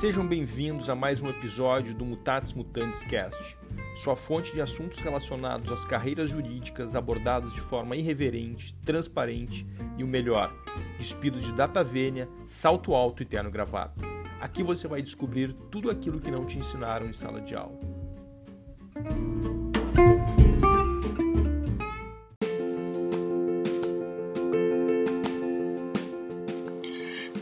[0.00, 3.54] Sejam bem-vindos a mais um episódio do Mutatis Mutandis Cast,
[3.94, 9.66] sua fonte de assuntos relacionados às carreiras jurídicas abordados de forma irreverente, transparente
[9.98, 10.56] e o melhor,
[10.96, 14.00] despidos de data vênia, salto alto e terno gravata.
[14.40, 17.78] Aqui você vai descobrir tudo aquilo que não te ensinaram em sala de aula.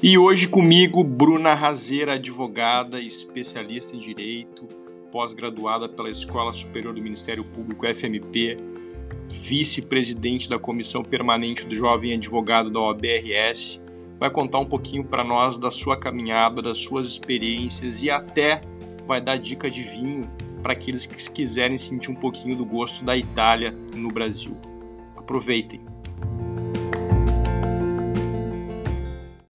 [0.00, 4.64] E hoje comigo, Bruna Razeira, advogada, especialista em direito,
[5.10, 8.56] pós-graduada pela Escola Superior do Ministério Público FMP,
[9.26, 13.80] vice-presidente da Comissão Permanente do Jovem Advogado da OBRS,
[14.20, 18.60] vai contar um pouquinho para nós da sua caminhada, das suas experiências e até
[19.04, 20.30] vai dar dica de vinho
[20.62, 24.56] para aqueles que quiserem sentir um pouquinho do gosto da Itália no Brasil.
[25.16, 25.97] Aproveitem!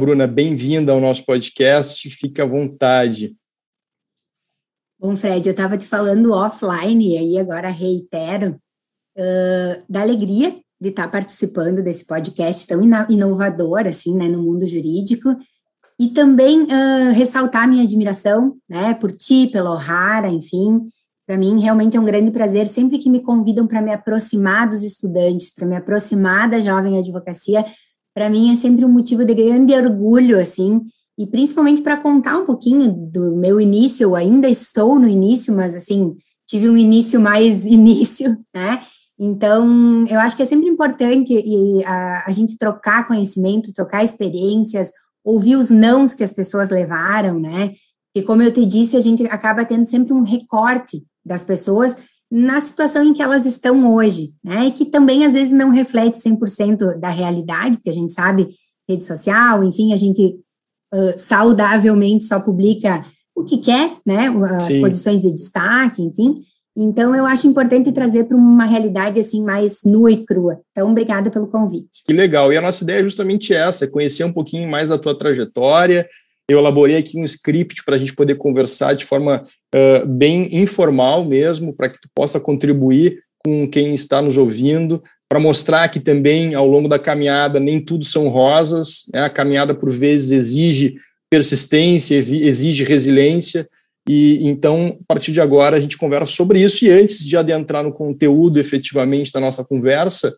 [0.04, 3.38] Bruna, bem-vinda ao nosso podcast, fique à vontade.
[5.00, 8.60] Bom, Fred, eu estava te falando offline, e aí agora reitero,
[9.18, 15.38] uh, da alegria de estar participando desse podcast tão inovador, assim, né, no mundo jurídico,
[15.98, 20.82] e também uh, ressaltar minha admiração, né, por ti, pelo O'Hara, enfim,
[21.26, 24.84] para mim realmente é um grande prazer, sempre que me convidam para me aproximar dos
[24.84, 27.66] estudantes, para me aproximar da jovem advocacia,
[28.14, 30.82] para mim é sempre um motivo de grande orgulho, assim,
[31.18, 35.76] e principalmente para contar um pouquinho do meu início, eu ainda estou no início, mas
[35.76, 36.16] assim,
[36.48, 38.82] tive um início mais início, né?
[39.20, 41.34] Então, eu acho que é sempre importante
[41.86, 44.90] a, a gente trocar conhecimento, trocar experiências,
[45.24, 47.72] ouvir os nãos que as pessoas levaram, né?
[48.16, 51.98] E como eu te disse, a gente acaba tendo sempre um recorte das pessoas
[52.36, 54.66] na situação em que elas estão hoje, né?
[54.66, 58.50] E que também às vezes não reflete 100% da realidade, porque a gente sabe
[58.90, 60.40] rede social, enfim, a gente
[60.92, 63.04] uh, saudavelmente só publica
[63.36, 64.30] o que quer, né?
[64.50, 64.82] As Sim.
[64.82, 66.40] posições de destaque, enfim.
[66.76, 70.60] Então, eu acho importante trazer para uma realidade assim mais nua e crua.
[70.72, 72.02] Então, obrigada pelo convite.
[72.04, 72.52] Que legal.
[72.52, 76.10] E a nossa ideia é justamente essa: é conhecer um pouquinho mais a tua trajetória.
[76.50, 81.24] Eu elaborei aqui um script para a gente poder conversar de forma uh, bem informal
[81.24, 86.54] mesmo, para que tu possa contribuir com quem está nos ouvindo, para mostrar que também
[86.54, 89.24] ao longo da caminhada nem tudo são rosas, né?
[89.24, 90.96] a caminhada por vezes exige
[91.30, 93.68] persistência, exige resiliência,
[94.08, 96.86] e então, a partir de agora, a gente conversa sobre isso.
[96.86, 100.36] E antes de adentrar no conteúdo efetivamente da nossa conversa,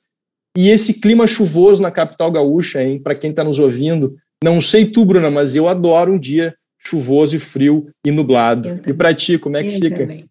[0.56, 3.00] e esse clima chuvoso na capital gaúcha, hein?
[3.00, 7.36] Para quem está nos ouvindo, não sei tu, Bruna, mas eu adoro um dia chuvoso
[7.36, 8.80] e frio e nublado.
[8.86, 9.98] E para ti, como é que eu fica?
[9.98, 10.26] Também.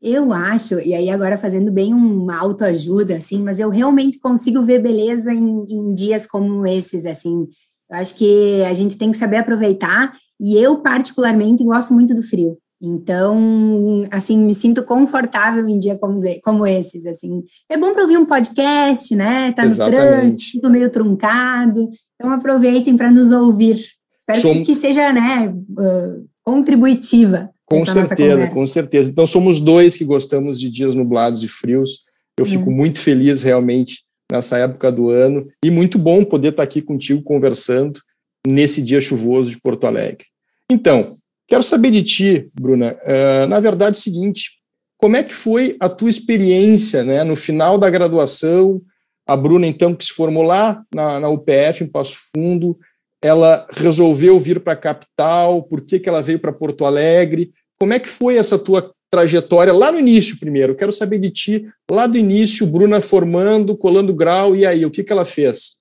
[0.00, 4.78] Eu acho, e aí agora fazendo bem uma autoajuda, assim, mas eu realmente consigo ver
[4.78, 7.46] beleza em, em dias como esses, assim.
[7.90, 12.22] Eu acho que a gente tem que saber aproveitar, e eu, particularmente, gosto muito do
[12.22, 12.56] frio.
[12.80, 17.42] Então, assim, me sinto confortável em dias como, como esses, assim.
[17.70, 19.52] É bom para ouvir um podcast, né?
[19.52, 19.98] Tá no Exatamente.
[19.98, 21.88] trânsito, meio truncado.
[22.14, 23.78] Então, aproveitem para nos ouvir.
[24.18, 24.66] Espero somos...
[24.66, 27.50] que seja, né, uh, contributiva.
[27.64, 29.10] Com certeza, com certeza.
[29.10, 32.00] Então, somos dois que gostamos de dias nublados e frios.
[32.38, 32.48] Eu hum.
[32.48, 35.48] fico muito feliz, realmente, nessa época do ano.
[35.64, 38.00] E muito bom poder estar aqui contigo conversando
[38.46, 40.26] nesse dia chuvoso de Porto Alegre.
[40.70, 42.96] Então, quero saber de ti, Bruna.
[43.02, 44.50] Uh, na verdade, é o seguinte:
[44.96, 48.80] como é que foi a tua experiência né, no final da graduação?
[49.26, 52.78] A Bruna, então, que se formou lá na, na UPF, em Passo Fundo,
[53.20, 57.52] ela resolveu vir para a capital, por que, que ela veio para Porto Alegre?
[57.78, 60.76] Como é que foi essa tua trajetória lá no início primeiro?
[60.76, 65.02] Quero saber de ti, lá do início, Bruna formando, colando grau, e aí, o que,
[65.02, 65.76] que ela fez?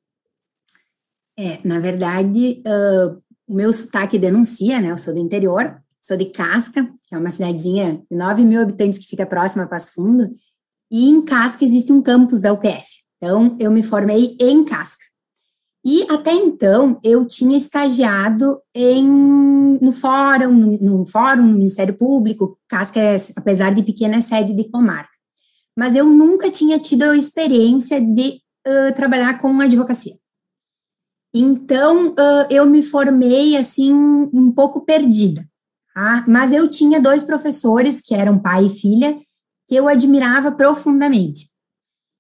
[1.38, 4.92] É, na verdade, uh, o meu sotaque denuncia, né?
[4.92, 9.00] Eu sou do interior, sou de Casca, que é uma cidadezinha de 9 mil habitantes
[9.00, 10.30] que fica próxima a Passo Fundo,
[10.92, 13.04] e em Casca existe um campus da UPF.
[13.18, 15.04] Então, eu me formei em Casca.
[15.84, 19.08] E até então eu tinha estagiado em,
[19.80, 24.54] no fórum, no, no fórum, no Ministério Público, Casca, é, apesar de pequena, é sede
[24.56, 25.10] de comarca.
[25.78, 30.14] Mas eu nunca tinha tido a experiência de uh, trabalhar com advocacia.
[31.38, 35.46] Então, uh, eu me formei, assim, um pouco perdida.
[35.94, 36.24] Tá?
[36.26, 39.18] Mas eu tinha dois professores, que eram pai e filha,
[39.68, 41.50] que eu admirava profundamente.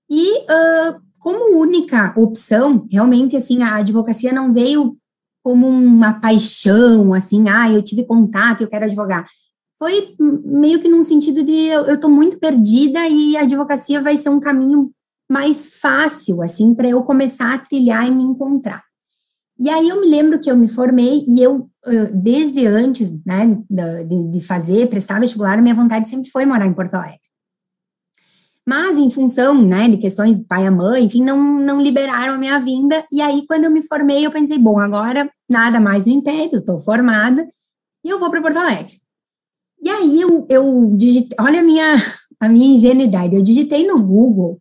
[0.09, 4.97] E uh, como única opção, realmente, assim, a advocacia não veio
[5.41, 9.25] como uma paixão, assim, ah, eu tive contato, eu quero advogar.
[9.79, 10.13] Foi
[10.43, 14.41] meio que num sentido de eu estou muito perdida e a advocacia vai ser um
[14.41, 14.91] caminho
[15.31, 18.84] mais fácil, assim, para eu começar a trilhar e me encontrar.
[19.57, 21.69] E aí eu me lembro que eu me formei e eu,
[22.13, 23.57] desde antes, né,
[24.31, 27.19] de, fazer, prestar vestibular, minha vontade sempre foi morar em Porto Alegre.
[28.67, 32.37] Mas, em função, né, de questões de pai e mãe, enfim, não, não liberaram a
[32.37, 33.05] minha vinda.
[33.11, 36.59] E aí, quando eu me formei, eu pensei, bom, agora nada mais me impede, eu
[36.59, 37.47] estou formada
[38.03, 38.95] e eu vou para Porto Alegre.
[39.81, 41.95] E aí, eu, eu digitei, olha a minha,
[42.41, 44.59] a minha ingenuidade, eu digitei no Google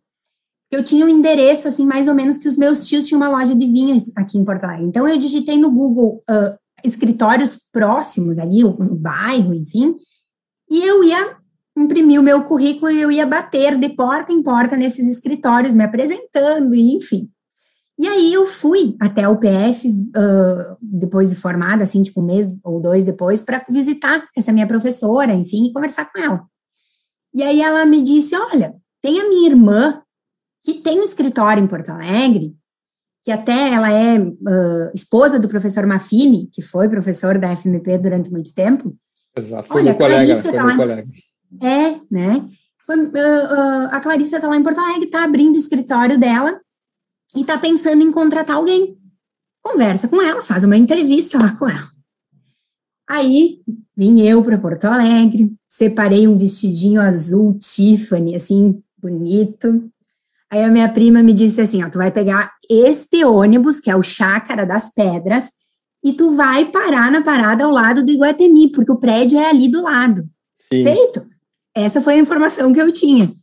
[0.75, 3.55] eu tinha um endereço, assim, mais ou menos que os meus tios tinham uma loja
[3.55, 4.85] de vinhos aqui em Porto Alegre.
[4.85, 9.95] Então, eu digitei no Google uh, escritórios próximos ali, o bairro, enfim,
[10.69, 11.37] e eu ia
[11.77, 15.83] imprimir o meu currículo e eu ia bater de porta em porta nesses escritórios, me
[15.83, 17.29] apresentando, enfim.
[17.97, 22.47] E aí eu fui até o PF, uh, depois de formada, assim, tipo um mês
[22.63, 26.43] ou dois depois, para visitar essa minha professora, enfim, e conversar com ela.
[27.33, 30.01] E aí ela me disse, olha, tem a minha irmã,
[30.65, 32.57] que tem um escritório em Porto Alegre,
[33.23, 38.31] que até ela é uh, esposa do professor Mafini, que foi professor da FMP durante
[38.31, 38.97] muito tempo.
[39.37, 41.07] Exato, foi Olha, meu colega, foi tá lá, colega.
[41.61, 42.43] É, né?
[42.83, 46.59] Foi, uh, uh, a Clarissa está lá em Porto Alegre, está abrindo o escritório dela
[47.35, 48.97] e está pensando em contratar alguém.
[49.61, 51.89] Conversa com ela, faz uma entrevista lá com ela.
[53.07, 53.59] Aí
[53.95, 59.91] vim eu para Porto Alegre, separei um vestidinho azul Tiffany, assim, bonito.
[60.55, 63.95] Aí a minha prima me disse assim: ó, tu vai pegar este ônibus, que é
[63.95, 65.51] o Chácara das Pedras,
[66.01, 69.67] e tu vai parar na parada ao lado do Iguatemi, porque o prédio é ali
[69.67, 70.23] do lado.
[70.71, 70.85] Sim.
[70.85, 71.25] Feito.
[71.75, 73.33] Essa foi a informação que eu tinha.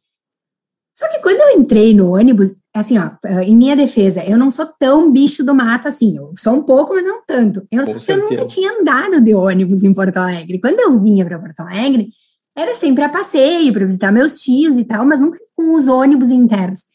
[0.94, 3.10] Só que quando eu entrei no ônibus, assim, ó,
[3.42, 6.94] em minha defesa, eu não sou tão bicho do mato assim, eu sou um pouco,
[6.94, 7.66] mas não tanto.
[7.70, 10.60] Eu, só, eu nunca tinha andado de ônibus em Porto Alegre.
[10.60, 12.08] Quando eu vinha para Porto Alegre,
[12.56, 16.30] era sempre a passeio, para visitar meus tios e tal, mas nunca com os ônibus
[16.30, 16.91] internos.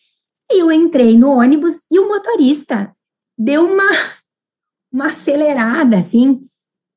[0.51, 2.91] E eu entrei no ônibus e o motorista
[3.38, 3.89] deu uma,
[4.91, 6.41] uma acelerada, assim,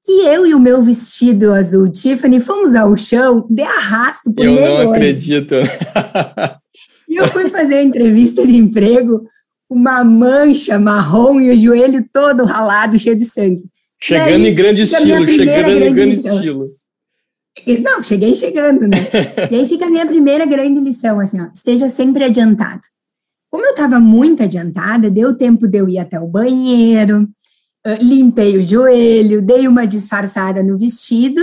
[0.04, 4.52] que eu e o meu vestido azul Tiffany fomos ao chão de arrasto por Eu
[4.54, 5.54] não acredito.
[7.08, 9.22] e eu fui fazer a entrevista de emprego,
[9.68, 13.64] uma mancha marrom e o joelho todo ralado, cheio de sangue.
[14.02, 16.34] Chegando em grande estilo, chegando em grande lição.
[16.36, 16.80] estilo.
[17.82, 18.96] Não, cheguei chegando, né?
[19.50, 22.80] e aí fica a minha primeira grande lição, assim, ó, esteja sempre adiantado.
[23.50, 27.28] Como eu estava muito adiantada, deu tempo de eu ir até o banheiro,
[28.00, 31.40] limpei o joelho, dei uma disfarçada no vestido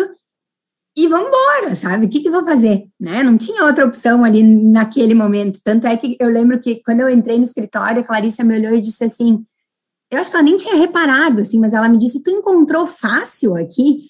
[0.96, 2.06] e vamos embora, sabe?
[2.06, 2.86] O que, que vou fazer?
[3.00, 3.22] Né?
[3.24, 5.60] Não tinha outra opção ali naquele momento.
[5.64, 8.74] Tanto é que eu lembro que quando eu entrei no escritório, a Clarissa me olhou
[8.74, 9.46] e disse assim:
[10.10, 13.56] eu acho que ela nem tinha reparado, assim, mas ela me disse: Tu encontrou fácil
[13.56, 14.02] aqui?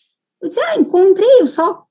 [0.42, 1.84] Eu disse: Ah, encontrei, eu só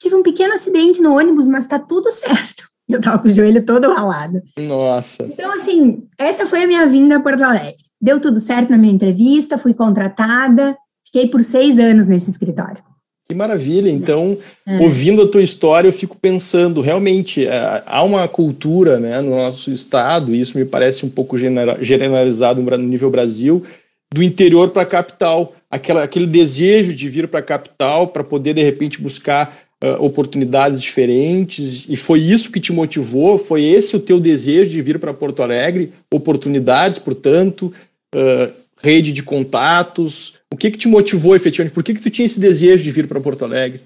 [0.00, 2.67] tive um pequeno acidente no ônibus, mas tá tudo certo.
[2.90, 4.42] Eu tava com o joelho todo ralado.
[4.58, 5.24] Nossa.
[5.24, 7.76] Então, assim, essa foi a minha vinda a Porto Alegre.
[8.00, 12.82] Deu tudo certo na minha entrevista, fui contratada, fiquei por seis anos nesse escritório.
[13.28, 13.90] Que maravilha!
[13.90, 14.78] Então, é.
[14.78, 19.70] ouvindo a tua história, eu fico pensando, realmente, é, há uma cultura né, no nosso
[19.70, 23.62] estado, e isso me parece um pouco generalizado no nível Brasil,
[24.10, 25.52] do interior para a capital.
[25.70, 30.80] Aquela, aquele desejo de vir para a capital para poder, de repente, buscar uh, oportunidades
[30.80, 33.38] diferentes, e foi isso que te motivou?
[33.38, 35.92] Foi esse o teu desejo de vir para Porto Alegre?
[36.12, 37.72] Oportunidades, portanto,
[38.14, 40.34] uh, rede de contatos?
[40.52, 41.74] O que que te motivou efetivamente?
[41.74, 43.80] Por que que tu tinha esse desejo de vir para Porto Alegre?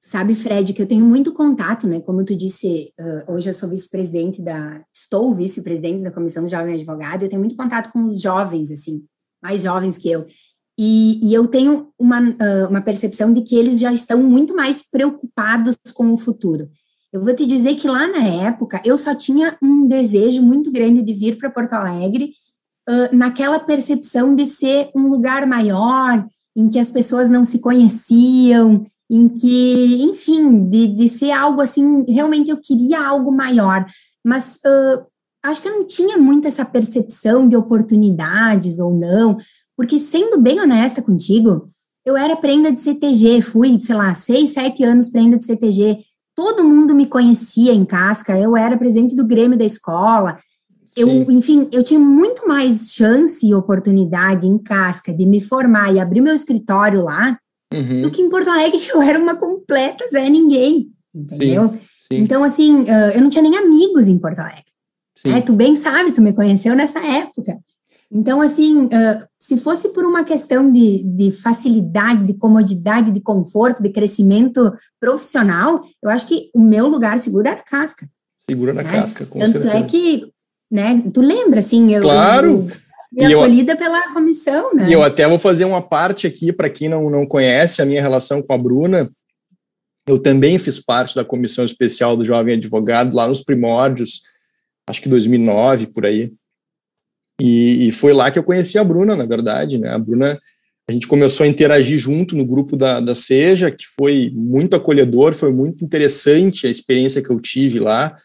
[0.00, 2.00] Sabe, Fred, que eu tenho muito contato, né?
[2.00, 6.74] Como tu disse, uh, hoje eu sou vice-presidente da, estou vice-presidente da Comissão do Jovem
[6.74, 9.04] Advogado, eu tenho muito contato com os jovens, assim,
[9.42, 10.24] mais jovens que eu.
[10.78, 14.82] E, e, eu tenho uma, uh, uma percepção de que eles já estão muito mais
[14.82, 16.68] preocupados com o futuro.
[17.10, 21.00] Eu vou te dizer que lá na época eu só tinha um desejo muito grande
[21.00, 22.32] de vir para Porto Alegre,
[22.88, 28.84] uh, naquela percepção de ser um lugar maior, em que as pessoas não se conheciam,
[29.10, 33.86] em que, enfim, de, de ser algo assim, realmente eu queria algo maior,
[34.24, 35.06] mas uh,
[35.42, 39.38] acho que eu não tinha muito essa percepção de oportunidades ou não,
[39.76, 41.66] porque, sendo bem honesta contigo,
[42.04, 45.98] eu era prenda de CTG, fui, sei lá, seis, sete anos prenda de CTG.
[46.34, 50.38] Todo mundo me conhecia em casca, eu era presidente do Grêmio da escola.
[50.96, 55.98] Eu, enfim, eu tinha muito mais chance e oportunidade em casca de me formar e
[55.98, 57.38] abrir meu escritório lá
[57.74, 58.02] uhum.
[58.02, 61.68] do que em Porto Alegre, que eu era uma completa Zé Ninguém, entendeu?
[61.68, 62.22] Sim, sim.
[62.22, 64.64] Então, assim, eu não tinha nem amigos em Porto Alegre.
[65.24, 67.58] É, tu bem sabe, tu me conheceu nessa época.
[68.10, 68.88] Então, assim,
[69.38, 75.84] se fosse por uma questão de, de facilidade, de comodidade, de conforto, de crescimento profissional,
[76.02, 78.08] eu acho que o meu lugar seguro era a casca.
[78.48, 78.92] Segura na né?
[78.92, 79.76] casca, com Tanto é certeza.
[79.78, 80.32] é que,
[80.70, 81.92] né, tu lembra, assim...
[81.92, 82.68] Eu, claro!
[83.12, 84.88] e, e acolhida eu, pela comissão, né?
[84.88, 88.02] E eu até vou fazer uma parte aqui para quem não, não conhece a minha
[88.02, 89.10] relação com a Bruna.
[90.06, 94.22] Eu também fiz parte da comissão especial do Jovem Advogado lá nos primórdios,
[94.88, 96.32] acho que 2009 por aí.
[97.40, 99.90] E, e foi lá que eu conheci a Bruna, na verdade, né?
[99.90, 100.40] A Bruna,
[100.88, 105.34] a gente começou a interagir junto no grupo da, da Seja, que foi muito acolhedor,
[105.34, 108.16] foi muito interessante a experiência que eu tive lá.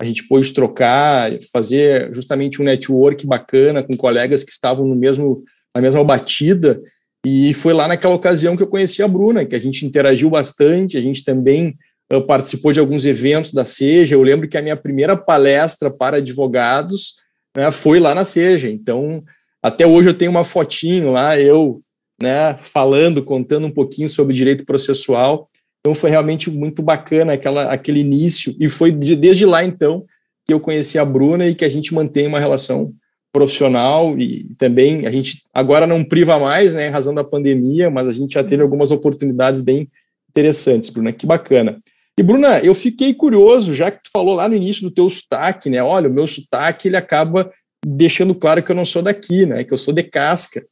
[0.00, 5.42] A gente pôde trocar, fazer justamente um network bacana com colegas que estavam no mesmo,
[5.74, 6.80] na mesma batida,
[7.24, 10.96] e foi lá naquela ocasião que eu conheci a Bruna, que a gente interagiu bastante,
[10.96, 11.76] a gente também
[12.12, 16.16] uh, participou de alguns eventos da Seja, eu lembro que a minha primeira palestra para
[16.16, 17.16] advogados
[17.56, 19.22] né, foi lá na Seja, então
[19.62, 21.82] até hoje eu tenho uma fotinho lá, eu
[22.20, 25.48] né, falando, contando um pouquinho sobre direito processual,
[25.80, 30.04] então foi realmente muito bacana aquela, aquele início, e foi de, desde lá então
[30.46, 32.92] que eu conheci a Bruna e que a gente mantém uma relação
[33.32, 34.18] profissional.
[34.18, 38.12] E também a gente agora não priva mais, né, em razão da pandemia, mas a
[38.12, 39.88] gente já teve algumas oportunidades bem
[40.28, 41.78] interessantes, Bruna, que bacana.
[42.20, 45.70] E Bruna, eu fiquei curioso, já que tu falou lá no início do teu sotaque,
[45.70, 47.50] né, olha, o meu sotaque ele acaba
[47.82, 50.62] deixando claro que eu não sou daqui, né, que eu sou de casca.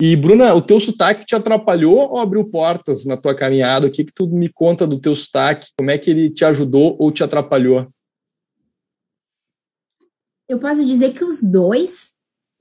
[0.00, 3.88] E, Bruna, o teu sotaque te atrapalhou ou abriu portas na tua caminhada?
[3.88, 5.66] O que, que tu me conta do teu sotaque?
[5.76, 7.88] Como é que ele te ajudou ou te atrapalhou?
[10.48, 12.12] Eu posso dizer que os dois,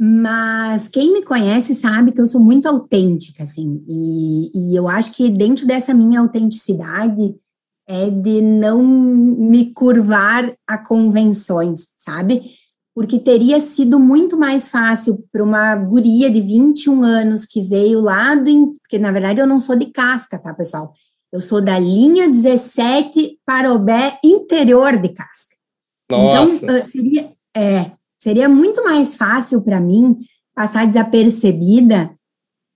[0.01, 5.15] mas quem me conhece sabe que eu sou muito autêntica, assim, e, e eu acho
[5.15, 7.35] que dentro dessa minha autenticidade
[7.87, 12.41] é de não me curvar a convenções, sabe?
[12.95, 18.35] porque teria sido muito mais fácil para uma guria de 21 anos que veio lá
[18.35, 18.73] do.
[18.81, 20.93] Porque, na verdade, eu não sou de casca, tá, pessoal?
[21.31, 25.55] Eu sou da linha 17 Parobé interior de casca.
[26.11, 26.63] Nossa.
[26.63, 30.15] Então, seria, é, seria muito mais fácil para mim
[30.53, 32.13] passar desapercebida,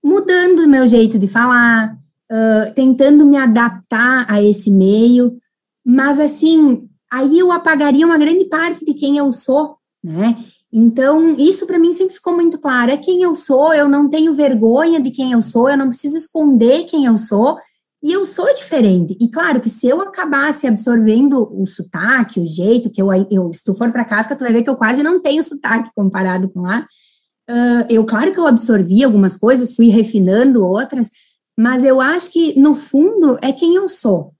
[0.04, 1.96] mudando o meu jeito de falar,
[2.30, 5.36] uh, tentando me adaptar a esse meio,
[5.84, 10.36] mas assim, aí eu apagaria uma grande parte de quem eu sou, né?
[10.72, 12.90] Então, isso para mim sempre ficou muito claro.
[12.90, 16.16] É quem eu sou, eu não tenho vergonha de quem eu sou, eu não preciso
[16.16, 17.56] esconder quem eu sou,
[18.02, 19.16] e eu sou diferente.
[19.20, 23.64] E claro que se eu acabasse absorvendo o sotaque, o jeito que eu, eu se
[23.64, 26.60] tu for para casca, tu vai ver que eu quase não tenho sotaque comparado com
[26.60, 26.86] lá.
[27.50, 31.10] Uh, eu, claro que eu absorvi algumas coisas, fui refinando outras,
[31.58, 34.32] mas eu acho que, no fundo, é quem eu sou.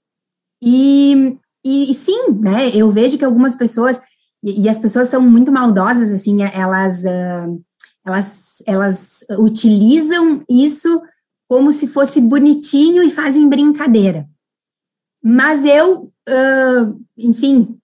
[0.63, 3.99] E, e, e sim, né, eu vejo que algumas pessoas
[4.43, 7.61] e, e, as pessoas são muito maldosas, assim, elas, uh,
[8.05, 11.01] elas, elas utilizam isso
[11.47, 14.27] como se fosse bonitinho e fazem brincadeira.
[15.21, 17.77] Mas eu, uh, enfim,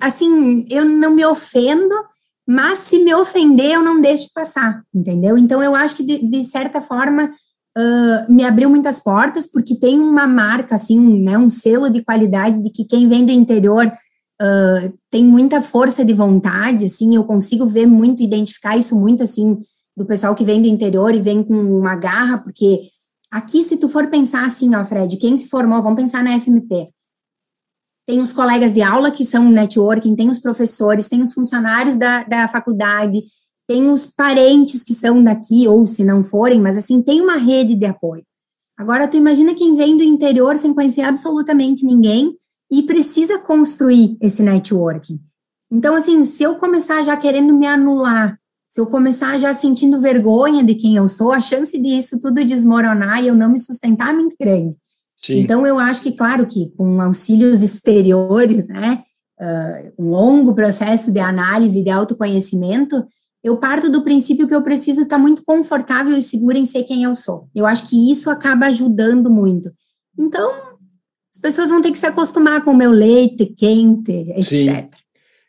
[0.00, 1.94] assim, eu não me ofendo,
[2.46, 5.38] mas se me ofender, eu não deixo passar, entendeu?
[5.38, 7.30] Então, eu acho que, de, de certa forma,
[7.76, 12.62] uh, me abriu muitas portas, porque tem uma marca, assim, né, um selo de qualidade
[12.62, 17.66] de que quem vem do interior uh, tem muita força de vontade, assim, eu consigo
[17.66, 19.60] ver muito, identificar isso muito, assim,
[19.96, 22.82] do pessoal que vem do interior e vem com uma garra, porque
[23.30, 26.88] aqui, se tu for pensar assim, ó, Fred, quem se formou, vamos pensar na FMP,
[28.06, 32.24] tem os colegas de aula que são networking, tem os professores, tem os funcionários da,
[32.24, 33.22] da faculdade,
[33.66, 37.74] tem os parentes que são daqui, ou se não forem, mas assim, tem uma rede
[37.74, 38.24] de apoio.
[38.76, 42.36] Agora, tu imagina quem vem do interior sem conhecer absolutamente ninguém,
[42.70, 45.20] e precisa construir esse networking.
[45.70, 50.64] Então, assim, se eu começar já querendo me anular, se eu começar já sentindo vergonha
[50.64, 54.16] de quem eu sou, a chance disso tudo desmoronar e eu não me sustentar é
[54.16, 54.74] muito grande.
[55.16, 55.40] Sim.
[55.40, 59.04] Então, eu acho que, claro, que com auxílios exteriores, né,
[59.40, 63.06] uh, um longo processo de análise e de autoconhecimento,
[63.44, 67.04] eu parto do princípio que eu preciso estar muito confortável e segura em ser quem
[67.04, 67.48] eu sou.
[67.54, 69.70] Eu acho que isso acaba ajudando muito.
[70.18, 70.74] Então,
[71.44, 74.44] pessoas vão ter que se acostumar com o meu leite quente, etc.
[74.44, 74.88] Sim.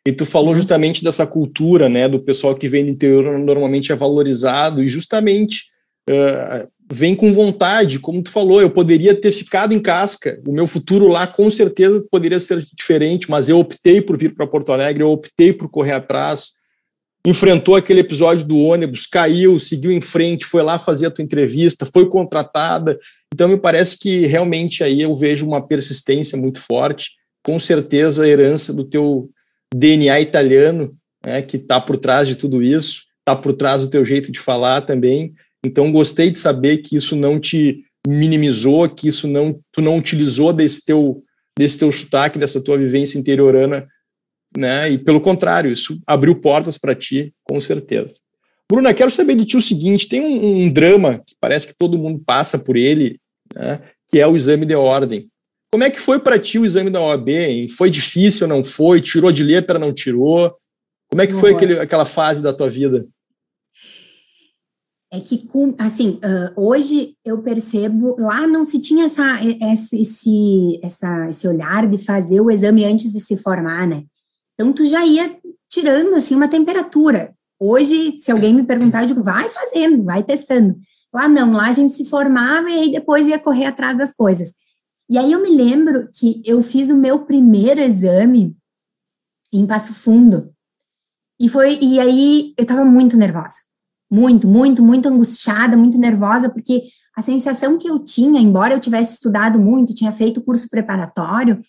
[0.05, 3.95] E tu falou justamente dessa cultura, né, do pessoal que vem do interior normalmente é
[3.95, 5.63] valorizado e justamente
[6.09, 10.67] uh, vem com vontade, como tu falou, eu poderia ter ficado em casca, o meu
[10.67, 15.01] futuro lá com certeza poderia ser diferente, mas eu optei por vir para Porto Alegre,
[15.01, 16.51] eu optei por correr atrás,
[17.25, 21.85] enfrentou aquele episódio do ônibus, caiu, seguiu em frente, foi lá fazer a tua entrevista,
[21.85, 22.99] foi contratada.
[23.33, 27.11] Então, me parece que realmente aí eu vejo uma persistência muito forte,
[27.43, 29.29] com certeza a herança do teu
[29.73, 34.05] DNA italiano, né, que está por trás de tudo isso, está por trás do teu
[34.05, 35.33] jeito de falar também.
[35.65, 40.53] Então, gostei de saber que isso não te minimizou, que isso não tu não utilizou
[40.53, 41.23] desse teu
[41.57, 43.87] desse teu sotaque, dessa tua vivência interiorana
[44.55, 44.91] né?
[44.91, 48.19] E pelo contrário, isso abriu portas para ti, com certeza.
[48.69, 51.97] Bruna, quero saber de ti o seguinte: tem um, um drama que parece que todo
[51.97, 53.19] mundo passa por ele,
[53.55, 55.29] né, que é o exame de ordem.
[55.71, 57.29] Como é que foi para ti o exame da OAB?
[57.29, 57.69] Hein?
[57.69, 59.01] Foi difícil, não foi?
[59.01, 60.55] Tirou de letra, não tirou?
[61.09, 63.05] Como é que foi aquele, aquela fase da tua vida?
[65.11, 65.47] É que,
[65.77, 66.19] assim,
[66.55, 69.39] hoje eu percebo, lá não se tinha essa,
[69.93, 74.03] esse, essa, esse olhar de fazer o exame antes de se formar, né?
[74.55, 75.35] Então, tu já ia
[75.69, 77.35] tirando, assim, uma temperatura.
[77.59, 80.77] Hoje, se alguém me perguntar, eu digo, vai fazendo, vai testando.
[81.13, 84.53] Lá não, lá a gente se formava e depois ia correr atrás das coisas.
[85.09, 88.55] E aí eu me lembro que eu fiz o meu primeiro exame
[89.53, 90.51] em Passo Fundo.
[91.39, 93.57] E foi e aí eu estava muito nervosa.
[94.11, 96.83] Muito, muito, muito angustiada, muito nervosa, porque
[97.15, 101.59] a sensação que eu tinha, embora eu tivesse estudado muito, tinha feito curso preparatório,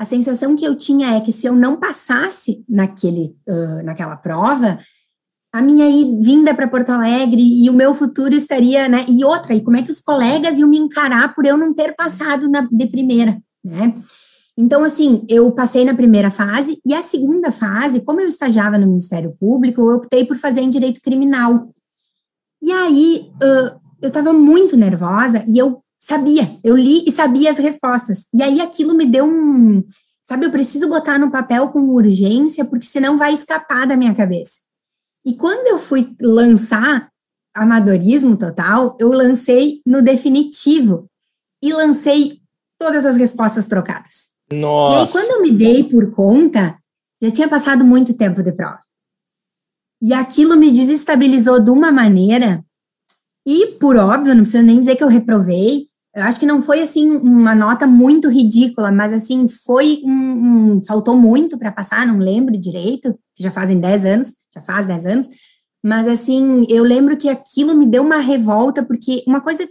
[0.00, 4.78] a sensação que eu tinha é que se eu não passasse naquele, uh, naquela prova,
[5.52, 5.86] a minha
[6.22, 9.04] vinda para Porto Alegre e o meu futuro estaria, né?
[9.06, 11.94] E outra, e como é que os colegas iam me encarar por eu não ter
[11.94, 13.94] passado na, de primeira, né?
[14.56, 18.86] Então, assim, eu passei na primeira fase e a segunda fase, como eu estagiava no
[18.86, 21.74] Ministério Público, eu optei por fazer em direito criminal.
[22.62, 27.58] E aí, uh, eu estava muito nervosa e eu sabia, eu li e sabia as
[27.58, 28.26] respostas.
[28.34, 29.84] E aí aquilo me deu um,
[30.24, 34.62] sabe, eu preciso botar no papel com urgência, porque senão vai escapar da minha cabeça.
[35.26, 37.10] E quando eu fui lançar
[37.54, 41.06] amadorismo total, eu lancei no definitivo
[41.62, 42.40] e lancei
[42.78, 44.30] todas as respostas trocadas.
[44.50, 44.96] Nossa.
[44.96, 46.74] E aí, quando eu me dei por conta,
[47.22, 48.80] já tinha passado muito tempo de prova.
[50.02, 52.64] E aquilo me desestabilizou de uma maneira,
[53.46, 55.89] e por óbvio, não preciso nem dizer que eu reprovei,
[56.20, 60.82] eu acho que não foi assim uma nota muito ridícula, mas assim foi um, um
[60.82, 65.28] faltou muito para passar, não lembro direito, já fazem 10 anos, já faz 10 anos,
[65.82, 69.66] mas assim, eu lembro que aquilo me deu uma revolta porque uma coisa,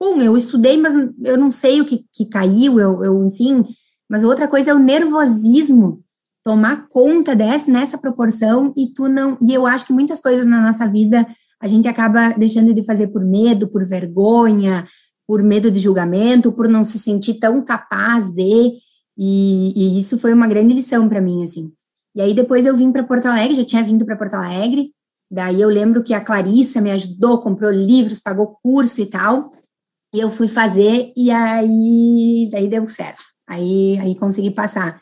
[0.00, 3.62] bom, eu estudei, mas eu não sei o que, que caiu, eu, eu enfim,
[4.08, 6.00] mas outra coisa é o nervosismo
[6.42, 10.62] tomar conta dessa nessa proporção e tu não, e eu acho que muitas coisas na
[10.62, 11.26] nossa vida
[11.60, 14.86] a gente acaba deixando de fazer por medo, por vergonha,
[15.30, 18.72] por medo de julgamento, por não se sentir tão capaz de,
[19.16, 21.70] e, e isso foi uma grande lição para mim, assim.
[22.16, 24.90] E aí depois eu vim para Porto Alegre, já tinha vindo para Porto Alegre,
[25.30, 29.52] daí eu lembro que a Clarissa me ajudou, comprou livros, pagou curso e tal,
[30.12, 35.00] e eu fui fazer, e aí daí deu certo, aí, aí consegui passar.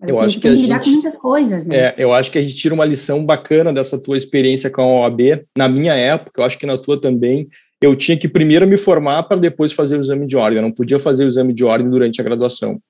[0.00, 1.76] Mas, eu assim, acho que tem que lidar gente, com muitas coisas, né?
[1.76, 5.00] É, eu acho que a gente tira uma lição bacana dessa tua experiência com a
[5.00, 7.48] OAB, na minha época, eu acho que na tua também,
[7.84, 10.58] eu tinha que primeiro me formar para depois fazer o exame de ordem.
[10.58, 12.80] Eu não podia fazer o exame de ordem durante a graduação.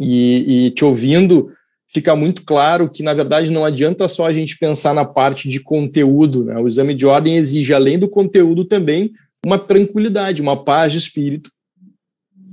[0.00, 1.52] E, e te ouvindo,
[1.88, 5.58] fica muito claro que, na verdade, não adianta só a gente pensar na parte de
[5.58, 6.44] conteúdo.
[6.44, 6.56] Né?
[6.58, 9.12] O exame de ordem exige, além do conteúdo, também
[9.44, 11.50] uma tranquilidade, uma paz de espírito,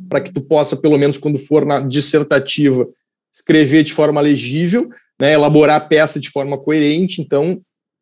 [0.10, 2.88] para que tu possa, pelo menos quando for na dissertativa,
[3.32, 4.89] escrever de forma legível,
[5.22, 5.34] né?
[5.34, 7.22] elaborar a peça de forma coerente.
[7.22, 7.62] Então,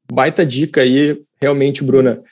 [0.10, 2.24] baita dica aí, realmente, Bruna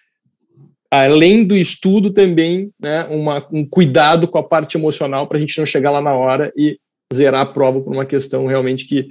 [0.91, 5.57] além do estudo, também né, uma, um cuidado com a parte emocional para a gente
[5.57, 6.79] não chegar lá na hora e
[7.13, 9.07] zerar a prova por uma questão realmente que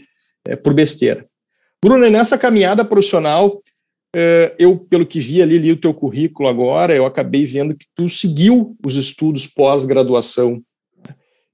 [0.46, 1.26] é por besteira.
[1.82, 3.62] Bruno, nessa caminhada profissional,
[4.14, 7.86] eh, eu, pelo que vi ali, li o teu currículo agora, eu acabei vendo que
[7.94, 10.62] tu seguiu os estudos pós-graduação.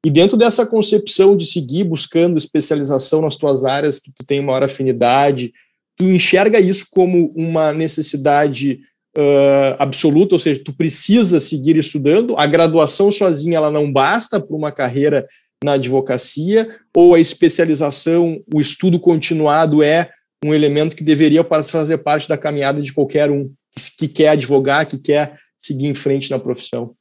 [0.05, 4.63] E dentro dessa concepção de seguir buscando especialização nas tuas áreas que tu tem maior
[4.63, 5.53] afinidade,
[5.97, 8.81] tu enxerga isso como uma necessidade
[9.17, 14.57] uh, absoluta, ou seja, tu precisa seguir estudando, a graduação sozinha ela não basta para
[14.57, 15.27] uma carreira
[15.63, 20.11] na advocacia, ou a especialização, o estudo continuado é
[20.45, 23.53] um elemento que deveria fazer parte da caminhada de qualquer um
[23.99, 26.95] que quer advogar, que quer seguir em frente na profissão.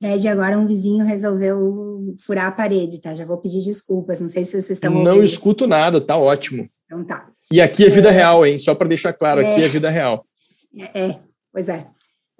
[0.00, 3.14] Fred, agora um vizinho resolveu furar a parede, tá?
[3.14, 5.24] Já vou pedir desculpas, não sei se vocês estão Não ouvindo.
[5.24, 6.68] escuto nada, tá ótimo.
[6.86, 7.28] Então tá.
[7.52, 8.12] E aqui é vida é...
[8.12, 8.58] real, hein?
[8.58, 9.52] Só para deixar claro, é...
[9.52, 10.24] aqui é vida real.
[10.76, 11.20] É, é,
[11.52, 11.86] pois é.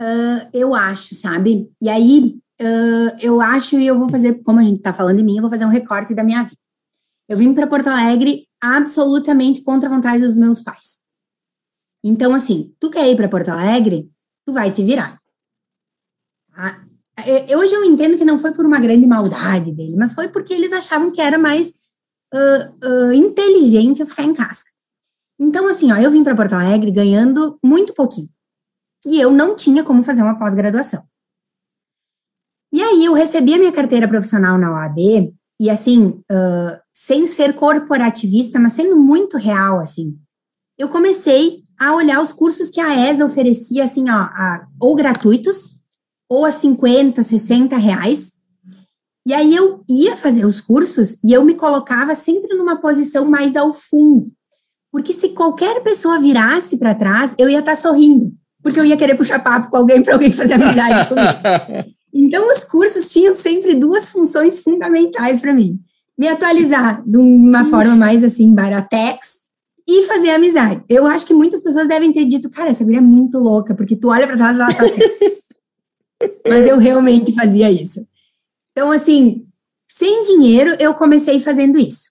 [0.00, 1.70] Uh, eu acho, sabe?
[1.80, 5.24] E aí, uh, eu acho, e eu vou fazer, como a gente tá falando de
[5.24, 6.56] mim, eu vou fazer um recorte da minha vida.
[7.28, 11.06] Eu vim para Porto Alegre absolutamente contra a vontade dos meus pais.
[12.02, 14.10] Então, assim, tu quer ir para Porto Alegre,
[14.46, 15.20] tu vai te virar.
[16.54, 16.84] Tá?
[17.56, 20.72] Hoje eu entendo que não foi por uma grande maldade dele, mas foi porque eles
[20.72, 21.72] achavam que era mais
[22.32, 24.62] uh, inteligente eu ficar em casa.
[25.38, 28.28] Então, assim, ó, eu vim para Porto Alegre ganhando muito pouquinho.
[29.06, 31.02] E eu não tinha como fazer uma pós-graduação.
[32.72, 37.54] E aí eu recebi a minha carteira profissional na OAB, e assim, uh, sem ser
[37.54, 40.18] corporativista, mas sendo muito real, assim,
[40.78, 45.78] eu comecei a olhar os cursos que a ESA oferecia, assim, ó, a, ou gratuitos,
[46.28, 48.32] ou a 50, 60 reais.
[49.26, 53.56] E aí eu ia fazer os cursos e eu me colocava sempre numa posição mais
[53.56, 54.32] ao fundo.
[54.90, 58.96] Porque se qualquer pessoa virasse para trás, eu ia estar tá sorrindo, porque eu ia
[58.96, 61.98] querer puxar papo com alguém para alguém fazer amizade comigo.
[62.10, 65.78] Então, os cursos tinham sempre duas funções fundamentais para mim:
[66.16, 69.40] me atualizar de uma forma mais assim, baratex,
[69.88, 70.82] e fazer amizade.
[70.88, 73.96] Eu acho que muitas pessoas devem ter dito, cara, essa mulher é muito louca, porque
[73.96, 75.00] tu olha para trás e ela tá assim.
[76.46, 78.06] Mas eu realmente fazia isso.
[78.72, 79.46] Então, assim,
[79.90, 82.10] sem dinheiro, eu comecei fazendo isso.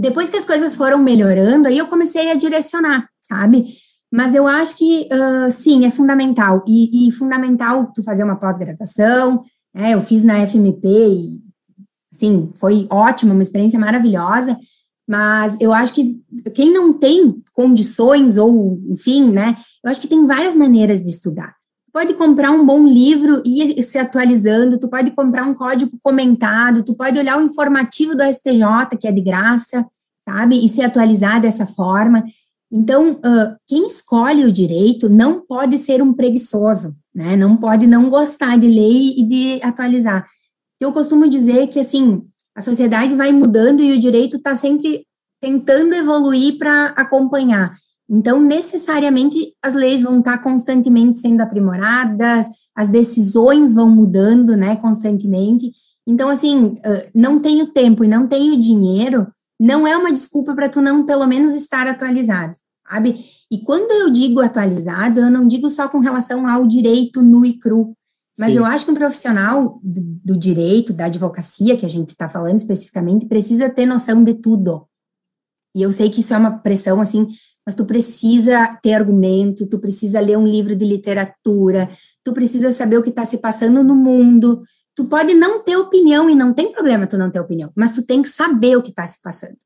[0.00, 3.66] Depois que as coisas foram melhorando, aí eu comecei a direcionar, sabe?
[4.10, 6.64] Mas eu acho que, uh, sim, é fundamental.
[6.66, 9.42] E, e, fundamental tu fazer uma pós-graduação,
[9.74, 9.94] né?
[9.94, 11.40] Eu fiz na FMP e,
[12.10, 14.56] sim, foi ótimo, uma experiência maravilhosa.
[15.06, 16.20] Mas eu acho que
[16.54, 19.56] quem não tem condições ou, enfim, né?
[19.84, 21.54] Eu acho que tem várias maneiras de estudar
[21.92, 26.82] pode comprar um bom livro e ir se atualizando, tu pode comprar um código comentado,
[26.82, 29.86] tu pode olhar o informativo do STJ, que é de graça,
[30.24, 32.24] sabe, e se atualizar dessa forma.
[32.72, 38.08] Então, uh, quem escolhe o direito não pode ser um preguiçoso, né, não pode não
[38.08, 40.26] gostar de ler e de atualizar.
[40.80, 42.22] Eu costumo dizer que, assim,
[42.54, 45.04] a sociedade vai mudando e o direito está sempre
[45.40, 47.72] tentando evoluir para acompanhar.
[48.12, 55.70] Então, necessariamente, as leis vão estar constantemente sendo aprimoradas, as decisões vão mudando, né, constantemente.
[56.04, 56.74] Então, assim,
[57.14, 59.28] não tenho tempo e não tenho dinheiro,
[59.60, 62.56] não é uma desculpa para tu não, pelo menos, estar atualizado,
[62.90, 63.16] sabe?
[63.48, 67.58] E quando eu digo atualizado, eu não digo só com relação ao direito nu e
[67.58, 67.94] cru,
[68.36, 68.58] mas Sim.
[68.58, 72.56] eu acho que um profissional do, do direito, da advocacia, que a gente está falando
[72.56, 74.86] especificamente, precisa ter noção de tudo.
[75.76, 77.28] E eu sei que isso é uma pressão, assim,
[77.64, 81.88] mas tu precisa ter argumento, tu precisa ler um livro de literatura,
[82.24, 84.62] tu precisa saber o que está se passando no mundo.
[84.96, 88.04] Tu pode não ter opinião e não tem problema tu não ter opinião, mas tu
[88.04, 89.56] tem que saber o que está se passando.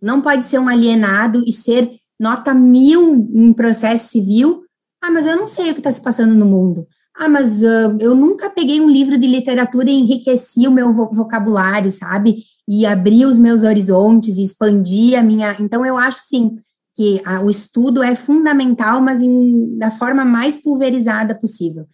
[0.00, 4.62] Não pode ser um alienado e ser nota mil em processo civil.
[5.02, 6.86] Ah, mas eu não sei o que está se passando no mundo.
[7.16, 11.90] Ah, mas uh, eu nunca peguei um livro de literatura e enriqueci o meu vocabulário,
[11.90, 12.36] sabe?
[12.68, 15.56] E abri os meus horizontes, expandi a minha.
[15.58, 16.56] Então, eu acho, sim,
[16.98, 21.86] que a, o estudo é fundamental, mas em, da forma mais pulverizada possível.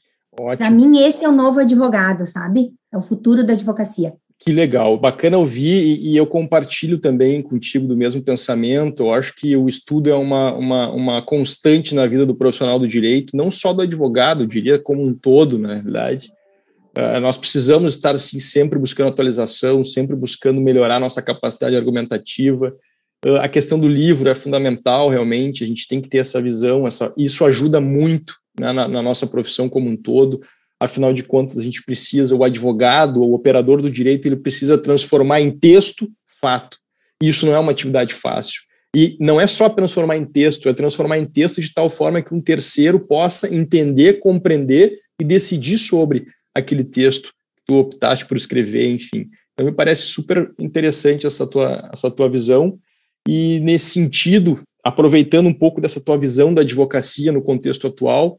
[0.56, 2.72] Para mim, esse é o novo advogado, sabe?
[2.90, 4.14] É o futuro da advocacia.
[4.38, 9.02] Que legal, bacana ouvir e, e, eu compartilho também contigo do mesmo pensamento.
[9.02, 12.88] Eu acho que o estudo é uma, uma, uma constante na vida do profissional do
[12.88, 16.32] direito, não só do advogado, eu diria como um todo, na verdade.
[16.96, 22.74] Uh, nós precisamos estar assim, sempre buscando atualização, sempre buscando melhorar nossa capacidade argumentativa,
[23.40, 27.12] a questão do livro é fundamental, realmente, a gente tem que ter essa visão, essa,
[27.16, 30.42] isso ajuda muito né, na, na, nossa profissão como um todo.
[30.78, 35.40] Afinal de contas, a gente precisa, o advogado, o operador do direito, ele precisa transformar
[35.40, 36.10] em texto
[36.40, 36.76] fato.
[37.22, 38.60] E isso não é uma atividade fácil.
[38.94, 42.34] E não é só transformar em texto, é transformar em texto de tal forma que
[42.34, 48.88] um terceiro possa entender, compreender e decidir sobre aquele texto que tu optaste por escrever,
[48.88, 49.28] enfim.
[49.52, 52.78] Então, me parece super interessante essa tua, essa tua visão.
[53.28, 58.38] E, nesse sentido, aproveitando um pouco dessa tua visão da advocacia no contexto atual,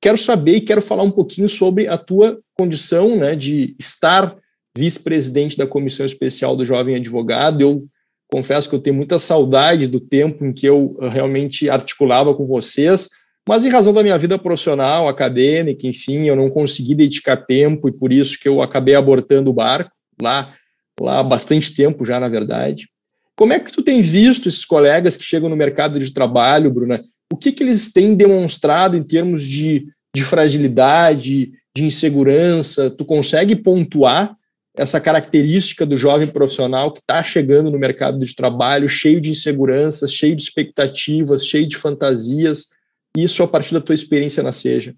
[0.00, 4.36] quero saber e quero falar um pouquinho sobre a tua condição né, de estar
[4.76, 7.60] vice-presidente da Comissão Especial do Jovem Advogado.
[7.60, 7.86] Eu
[8.30, 12.46] confesso que eu tenho muita saudade do tempo em que eu eh, realmente articulava com
[12.46, 13.08] vocês,
[13.46, 17.92] mas em razão da minha vida profissional, acadêmica, enfim, eu não consegui dedicar tempo e
[17.92, 20.54] por isso que eu acabei abortando o barco lá,
[20.98, 22.88] lá há bastante tempo já, na verdade.
[23.36, 27.04] Como é que tu tem visto esses colegas que chegam no mercado de trabalho, Bruna?
[27.32, 32.90] O que, que eles têm demonstrado em termos de, de fragilidade, de insegurança?
[32.90, 34.36] Tu consegue pontuar
[34.76, 40.12] essa característica do jovem profissional que está chegando no mercado de trabalho cheio de inseguranças,
[40.12, 42.68] cheio de expectativas, cheio de fantasias?
[43.16, 44.94] Isso a partir da tua experiência na Seja.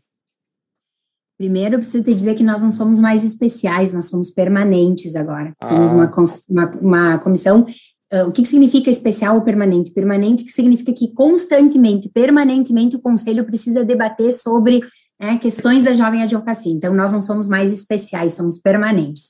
[1.39, 5.53] Primeiro, eu preciso te dizer que nós não somos mais especiais, nós somos permanentes agora.
[5.61, 5.67] Ah.
[5.67, 6.11] Somos uma,
[6.49, 7.67] uma, uma comissão
[8.13, 9.91] Uh, o que, que, significa especial ou permanente?
[9.91, 14.81] Permanente que significa que constantemente, permanentemente, o conselho precisa debater sobre
[15.21, 16.73] né, questões da jovem advocacia.
[16.73, 19.29] Então, nós não somos mais especiais, somos permanentes.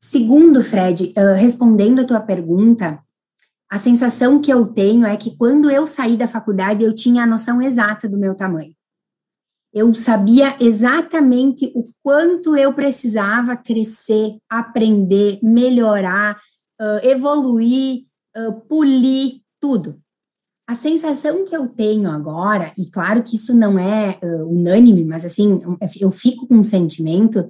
[0.00, 3.00] Segundo, Fred, uh, respondendo a tua pergunta,
[3.70, 7.26] a sensação que eu tenho é que quando eu saí da faculdade, eu tinha a
[7.26, 8.74] noção exata do meu tamanho.
[9.74, 16.40] Eu sabia exatamente o quanto eu precisava crescer, aprender, melhorar,
[16.80, 18.04] uh, evoluir,
[18.36, 20.00] uh, polir tudo.
[20.68, 25.24] a sensação que eu tenho agora, e claro que isso não é uh, unânime, mas
[25.24, 25.62] assim,
[26.00, 27.48] eu fico com um sentimento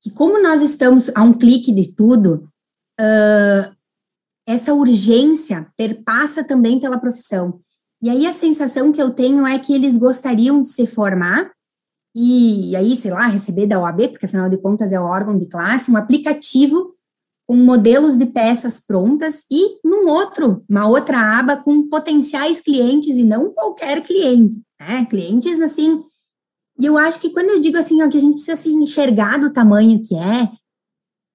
[0.00, 2.48] que como nós estamos a um clique de tudo,
[3.00, 3.74] uh,
[4.46, 7.60] essa urgência perpassa também pela profissão.
[8.02, 11.50] E aí a sensação que eu tenho é que eles gostariam de se formar
[12.14, 15.38] e, e aí, sei lá, receber da OAB, porque afinal de contas é o órgão
[15.38, 16.94] de classe, um aplicativo
[17.50, 23.24] com modelos de peças prontas e num outro, uma outra aba com potenciais clientes e
[23.24, 25.04] não qualquer cliente, né?
[25.06, 26.00] Clientes assim.
[26.78, 29.40] E eu acho que quando eu digo assim, ó, que a gente precisa se enxergar
[29.40, 30.48] do tamanho que é,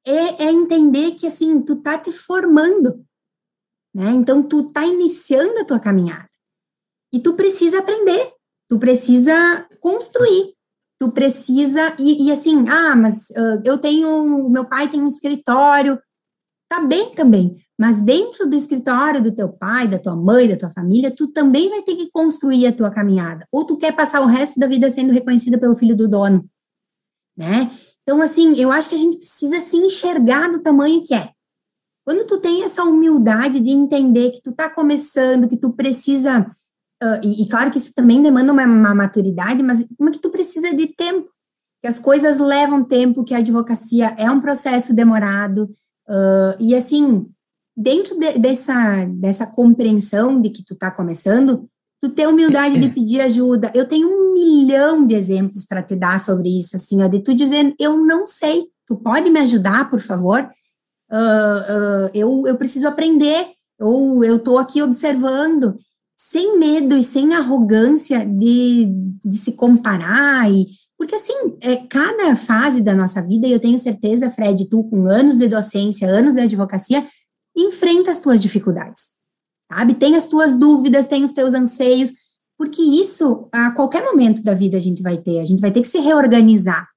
[0.08, 3.06] é, é entender que assim, tu tá te formando,
[3.93, 4.12] né?
[4.12, 6.30] Então tu tá iniciando a tua caminhada.
[7.12, 8.32] E tu precisa aprender,
[8.69, 10.54] tu precisa construir,
[10.97, 15.99] tu precisa, e, e assim, ah, mas uh, eu tenho, meu pai tem um escritório,
[16.69, 20.69] tá bem também, mas dentro do escritório do teu pai, da tua mãe, da tua
[20.69, 24.25] família, tu também vai ter que construir a tua caminhada, ou tu quer passar o
[24.25, 26.45] resto da vida sendo reconhecida pelo filho do dono,
[27.38, 27.71] né?
[28.04, 31.32] Então, assim, eu acho que a gente precisa se enxergar do tamanho que é.
[32.06, 36.45] Quando tu tem essa humildade de entender que tu tá começando, que tu precisa
[37.04, 40.21] Uh, e, e, claro que isso também demanda uma, uma maturidade, mas como é que
[40.21, 41.30] tu precisa de tempo,
[41.82, 45.69] que as coisas levam tempo, que a advocacia é um processo demorado,
[46.10, 47.28] uh, e assim,
[47.76, 51.68] dentro de, dessa, dessa compreensão de que tu tá começando,
[52.02, 53.72] tu ter humildade de pedir ajuda.
[53.74, 57.34] Eu tenho um milhão de exemplos para te dar sobre isso, assim, ó, de tu
[57.34, 60.50] dizer, eu não sei, tu pode me ajudar, por favor?
[61.12, 63.48] Uh, eu, eu preciso aprender,
[63.80, 65.76] ou eu estou aqui observando,
[66.15, 68.89] sem medo e sem arrogância de,
[69.24, 70.65] de se comparar e
[70.97, 75.08] porque assim, é, cada fase da nossa vida, e eu tenho certeza, Fred, tu com
[75.08, 77.05] anos de docência, anos de advocacia,
[77.55, 79.12] enfrenta as tuas dificuldades,
[79.71, 79.93] sabe?
[79.95, 82.13] Tem as tuas dúvidas, tem os teus anseios,
[82.58, 85.81] porque isso, a qualquer momento da vida a gente vai ter, a gente vai ter
[85.81, 86.88] que se reorganizar.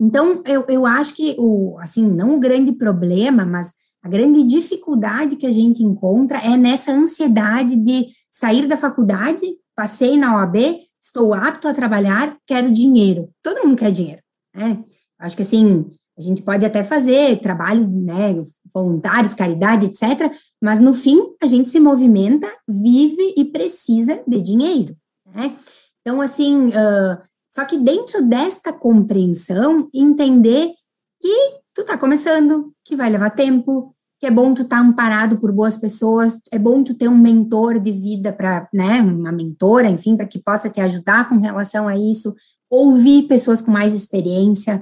[0.00, 5.36] Então, eu, eu acho que, o, assim, não o grande problema, mas a grande dificuldade
[5.36, 9.42] que a gente encontra é nessa ansiedade de sair da faculdade,
[9.76, 10.56] passei na OAB,
[11.02, 13.30] estou apto a trabalhar, quero dinheiro.
[13.42, 14.22] Todo mundo quer dinheiro,
[14.54, 14.84] né?
[15.18, 20.94] Acho que assim, a gente pode até fazer trabalhos, né, voluntários, caridade, etc., mas no
[20.94, 24.96] fim a gente se movimenta, vive e precisa de dinheiro,
[25.34, 25.56] né?
[26.00, 27.18] Então, assim, uh,
[27.50, 30.72] só que dentro desta compreensão, entender
[31.20, 33.91] que tu tá começando, que vai levar tempo,
[34.22, 37.18] que é bom tu estar tá amparado por boas pessoas, é bom tu ter um
[37.18, 41.88] mentor de vida para, né, uma mentora, enfim, para que possa te ajudar com relação
[41.88, 42.32] a isso,
[42.70, 44.80] ouvir pessoas com mais experiência,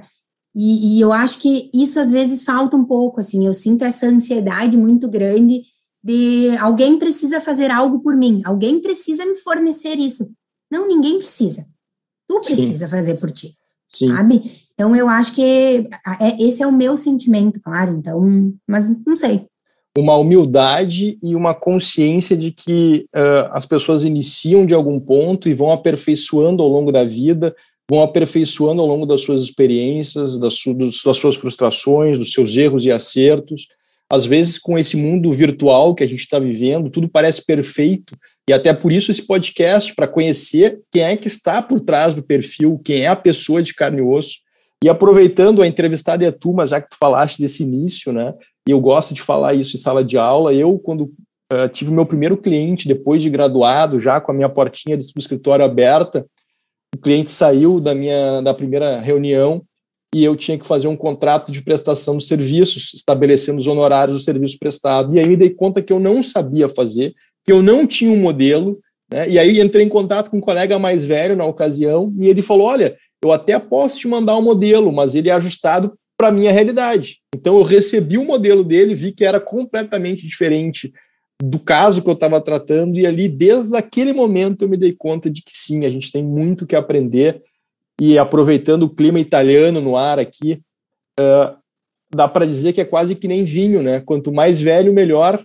[0.55, 4.05] e, e, eu acho que isso às vezes falta um pouco, assim, eu sinto essa
[4.05, 5.63] ansiedade muito grande
[6.03, 10.29] de alguém precisa fazer algo por mim, alguém precisa me fornecer isso.
[10.69, 11.65] Não, ninguém precisa.
[12.27, 12.91] Tu precisa Sim.
[12.91, 13.55] fazer por ti.
[13.87, 14.15] Sim.
[14.15, 14.43] sabe?
[14.73, 15.87] Então, eu acho que
[16.19, 19.45] é, esse é o meu sentimento, claro, então, mas não sei.
[19.97, 25.53] Uma humildade e uma consciência de que uh, as pessoas iniciam de algum ponto e
[25.53, 27.53] vão aperfeiçoando ao longo da vida,
[27.89, 32.85] vão aperfeiçoando ao longo das suas experiências, das, su das suas frustrações, dos seus erros
[32.85, 33.67] e acertos.
[34.09, 38.53] Às vezes, com esse mundo virtual que a gente está vivendo, tudo parece perfeito, e
[38.53, 42.79] até por isso esse podcast, para conhecer quem é que está por trás do perfil,
[42.83, 44.39] quem é a pessoa de carne e osso.
[44.83, 48.33] E aproveitando a entrevistada é tu, mas já que tu falaste desse início, né?
[48.67, 50.53] E eu gosto de falar isso em sala de aula.
[50.53, 51.11] Eu, quando
[51.53, 55.03] uh, tive o meu primeiro cliente, depois de graduado, já com a minha portinha do
[55.17, 56.25] escritório aberta,
[56.95, 59.63] o cliente saiu da minha da primeira reunião
[60.13, 64.23] e eu tinha que fazer um contrato de prestação de serviços, estabelecendo os honorários do
[64.23, 65.15] serviço prestado.
[65.15, 67.13] E aí me dei conta que eu não sabia fazer,
[67.45, 68.79] que eu não tinha um modelo,
[69.11, 69.29] né?
[69.29, 72.67] E aí entrei em contato com um colega mais velho na ocasião e ele falou:
[72.67, 76.51] "Olha, eu até posso te mandar um modelo, mas ele é ajustado para a minha
[76.51, 77.19] realidade".
[77.35, 80.93] Então eu recebi o modelo dele, vi que era completamente diferente
[81.43, 85.29] do caso que eu estava tratando e ali desde aquele momento eu me dei conta
[85.29, 87.41] de que sim, a gente tem muito que aprender
[87.99, 90.61] e aproveitando o clima italiano no ar aqui,
[91.19, 91.57] uh,
[92.13, 94.01] dá para dizer que é quase que nem vinho, né?
[94.01, 95.43] Quanto mais velho, melhor,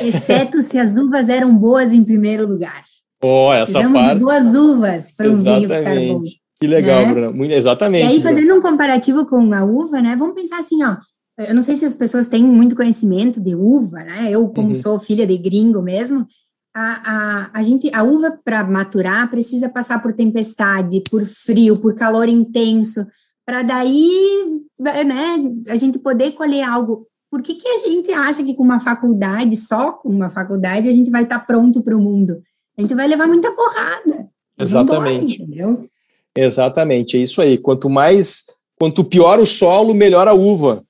[0.00, 2.84] Exceto se as uvas eram boas em primeiro lugar.
[3.22, 4.14] Oh, essa Precisamos parte...
[4.14, 6.20] de boas uvas para um vinho ficar bom.
[6.62, 7.12] Que legal, né?
[7.12, 7.54] Bruna.
[7.54, 8.04] Exatamente.
[8.04, 10.14] E aí, fazendo um comparativo com a uva, né?
[10.14, 10.96] Vamos pensar assim, ó.
[11.36, 14.28] Eu não sei se as pessoas têm muito conhecimento de uva, né?
[14.30, 14.74] Eu, como uhum.
[14.74, 16.24] sou filha de gringo mesmo,
[16.72, 21.96] a, a, a, gente, a uva para maturar precisa passar por tempestade, por frio, por
[21.96, 23.04] calor intenso,
[23.44, 28.54] para daí, né, a gente poder colher algo por que, que a gente acha que
[28.54, 32.00] com uma faculdade, só com uma faculdade, a gente vai estar tá pronto para o
[32.00, 32.42] mundo?
[32.76, 34.28] A gente vai levar muita porrada.
[34.58, 35.42] Exatamente.
[35.42, 35.88] Embora,
[36.36, 37.58] Exatamente, é isso aí.
[37.58, 38.44] Quanto mais,
[38.78, 40.82] quanto pior o solo, melhor a uva.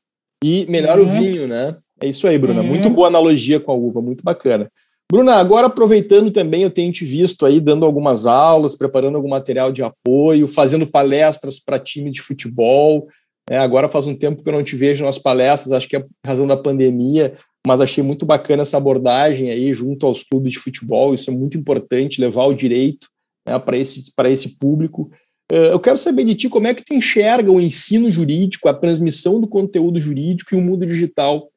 [0.44, 1.74] E melhor o vinho, né?
[2.00, 2.62] É isso aí, Bruna.
[2.62, 4.70] Muito boa analogia com a uva, muito bacana.
[5.10, 9.70] Bruna, agora aproveitando também, eu tenho te visto aí dando algumas aulas, preparando algum material
[9.70, 13.06] de apoio, fazendo palestras para time de futebol.
[13.50, 16.04] É, agora faz um tempo que eu não te vejo nas palestras, acho que é
[16.26, 17.34] razão da pandemia,
[17.66, 21.12] mas achei muito bacana essa abordagem aí junto aos clubes de futebol.
[21.12, 23.08] Isso é muito importante, levar o direito
[23.46, 25.10] né, para esse, esse público.
[25.52, 28.74] É, eu quero saber de ti como é que tu enxerga o ensino jurídico, a
[28.74, 31.50] transmissão do conteúdo jurídico e o mundo digital.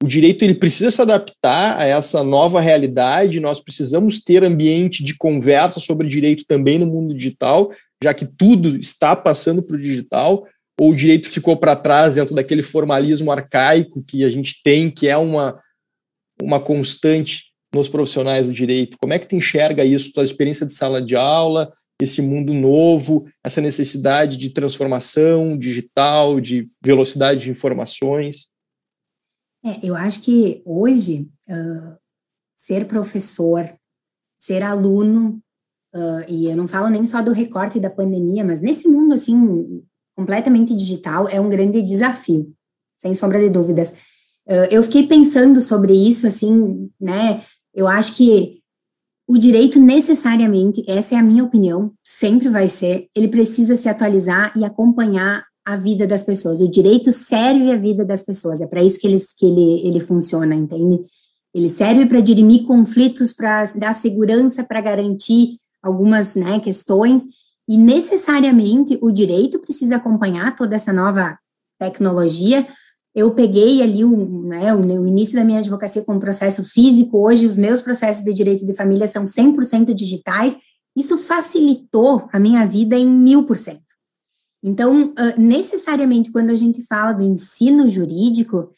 [0.00, 5.16] O direito ele precisa se adaptar a essa nova realidade, nós precisamos ter ambiente de
[5.16, 10.46] conversa sobre direito também no mundo digital, já que tudo está passando para o digital,
[10.80, 15.08] ou o direito ficou para trás dentro daquele formalismo arcaico que a gente tem, que
[15.08, 15.60] é uma,
[16.40, 18.96] uma constante nos profissionais do direito.
[18.98, 21.70] Como é que tu enxerga isso, tua experiência de sala de aula,
[22.04, 28.48] esse mundo novo, essa necessidade de transformação digital, de velocidade de informações?
[29.64, 31.96] É, eu acho que hoje uh,
[32.54, 33.70] ser professor,
[34.38, 35.42] ser aluno,
[35.94, 39.82] uh, e eu não falo nem só do recorte da pandemia, mas nesse mundo assim
[40.16, 42.52] completamente digital é um grande desafio,
[42.96, 43.92] sem sombra de dúvidas.
[44.46, 47.42] Uh, eu fiquei pensando sobre isso, assim, né?
[47.74, 48.59] Eu acho que
[49.30, 54.52] o direito necessariamente, essa é a minha opinião, sempre vai ser, ele precisa se atualizar
[54.56, 56.60] e acompanhar a vida das pessoas.
[56.60, 58.60] O direito serve a vida das pessoas.
[58.60, 61.00] É para isso que, ele que ele, ele funciona, entende?
[61.54, 67.22] Ele serve para dirimir conflitos, para dar segurança, para garantir algumas né, questões.
[67.68, 71.38] E necessariamente o direito precisa acompanhar toda essa nova
[71.78, 72.66] tecnologia.
[73.14, 77.18] Eu peguei ali né, o, o início da minha advocacia com um processo físico.
[77.18, 80.58] Hoje, os meus processos de direito de família são 100% digitais.
[80.96, 83.90] Isso facilitou a minha vida em mil por cento.
[84.62, 88.74] Então, necessariamente, quando a gente fala do ensino jurídico,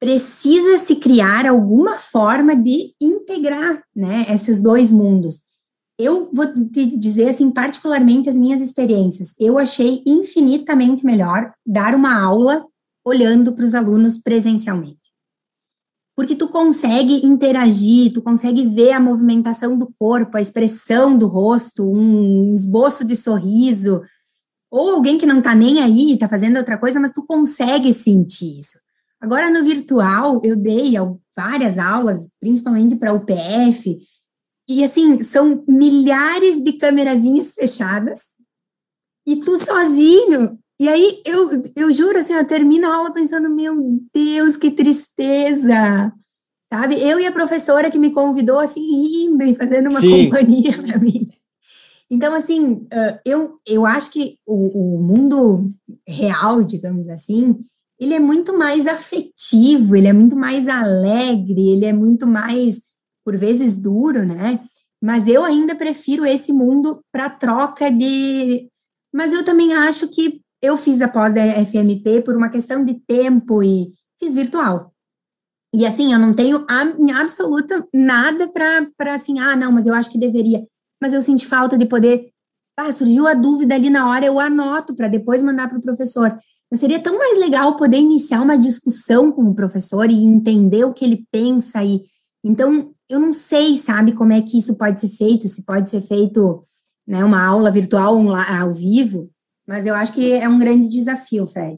[0.00, 5.42] precisa se criar alguma forma de integrar né, esses dois mundos.
[5.98, 9.34] Eu vou te dizer, assim, particularmente as minhas experiências.
[9.38, 12.66] Eu achei infinitamente melhor dar uma aula
[13.04, 15.12] olhando para os alunos presencialmente.
[16.16, 21.84] Porque tu consegue interagir, tu consegue ver a movimentação do corpo, a expressão do rosto,
[21.84, 24.00] um esboço de sorriso,
[24.70, 28.60] ou alguém que não está nem aí, está fazendo outra coisa, mas tu consegue sentir
[28.60, 28.78] isso.
[29.20, 30.94] Agora, no virtual, eu dei
[31.36, 33.98] várias aulas, principalmente para o PF,
[34.68, 38.32] e assim, são milhares de câmerazinhas fechadas,
[39.26, 40.58] e tu sozinho.
[40.80, 46.12] E aí, eu, eu juro, assim, eu termino a aula pensando, meu Deus, que tristeza!
[46.72, 47.00] Sabe?
[47.00, 50.24] Eu e a professora que me convidou, assim, rindo e fazendo uma Sim.
[50.24, 51.28] companhia para mim.
[52.10, 52.86] Então, assim,
[53.24, 55.72] eu, eu acho que o, o mundo
[56.06, 57.60] real, digamos assim,
[57.98, 62.80] ele é muito mais afetivo, ele é muito mais alegre, ele é muito mais,
[63.24, 64.60] por vezes, duro, né?
[65.02, 68.68] Mas eu ainda prefiro esse mundo para troca de.
[69.12, 72.94] Mas eu também acho que eu fiz a pós da FMP por uma questão de
[72.94, 74.92] tempo e fiz virtual.
[75.74, 76.64] E assim, eu não tenho
[76.98, 80.64] em absoluta nada para assim, ah, não, mas eu acho que deveria
[81.04, 82.30] mas eu senti falta de poder.
[82.78, 86.34] Ah, surgiu a dúvida ali na hora, eu anoto para depois mandar para o professor.
[86.70, 90.94] Mas seria tão mais legal poder iniciar uma discussão com o professor e entender o
[90.94, 91.84] que ele pensa.
[91.84, 92.02] E
[92.42, 96.00] então, eu não sei, sabe, como é que isso pode ser feito, se pode ser
[96.00, 96.60] feito
[97.06, 99.30] né, uma aula virtual ao vivo,
[99.66, 101.76] mas eu acho que é um grande desafio, Fred.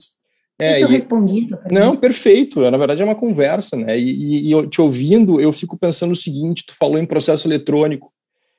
[0.59, 1.49] É, eu respondi.
[1.71, 2.61] Não, perfeito.
[2.71, 3.99] Na verdade, é uma conversa, né?
[3.99, 8.11] E, e, e, te ouvindo, eu fico pensando o seguinte: tu falou em processo eletrônico.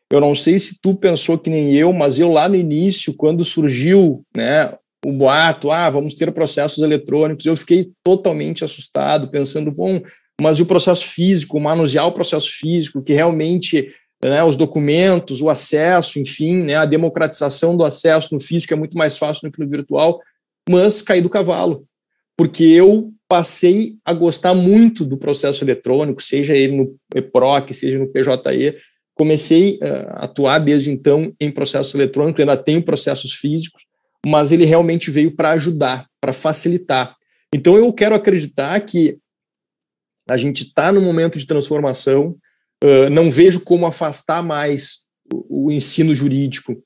[0.09, 3.43] Eu não sei se tu pensou que nem eu, mas eu lá no início, quando
[3.43, 4.73] surgiu né,
[5.05, 10.01] o boato, ah, vamos ter processos eletrônicos, eu fiquei totalmente assustado, pensando, bom,
[10.41, 13.93] mas e o processo físico, manusear o processo físico, que realmente
[14.23, 18.97] né, os documentos, o acesso, enfim, né, a democratização do acesso no físico é muito
[18.97, 20.21] mais fácil do que no virtual,
[20.69, 21.85] mas caí do cavalo,
[22.35, 28.07] porque eu passei a gostar muito do processo eletrônico, seja ele no EPROC, seja no
[28.07, 28.77] PJE,
[29.17, 33.83] Comecei eh, a atuar desde então em processo eletrônico, ainda tenho processos físicos,
[34.23, 37.15] mas ele realmente veio para ajudar, para facilitar.
[37.51, 39.17] Então eu quero acreditar que
[40.29, 42.37] a gente está no momento de transformação,
[42.84, 46.82] uh, não vejo como afastar mais o, o ensino jurídico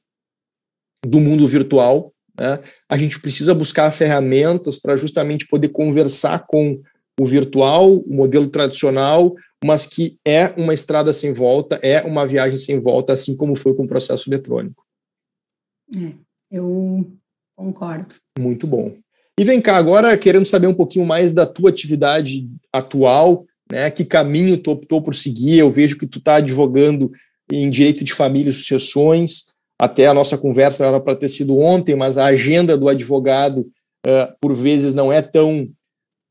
[1.06, 2.14] do mundo virtual.
[2.40, 2.60] Né?
[2.90, 6.82] A gente precisa buscar ferramentas para justamente poder conversar com
[7.20, 12.58] o virtual, o modelo tradicional, mas que é uma estrada sem volta, é uma viagem
[12.58, 14.84] sem volta, assim como foi com o processo eletrônico.
[15.96, 16.14] É,
[16.50, 17.12] eu
[17.56, 18.16] concordo.
[18.40, 18.92] Muito bom.
[19.40, 23.90] E vem cá, agora querendo saber um pouquinho mais da tua atividade atual, né?
[23.90, 25.58] Que caminho tu optou por seguir?
[25.58, 27.12] Eu vejo que tu está advogando
[27.52, 29.46] em direito de família e sucessões.
[29.80, 33.62] Até a nossa conversa era para ter sido ontem, mas a agenda do advogado,
[34.06, 35.70] uh, por vezes, não é tão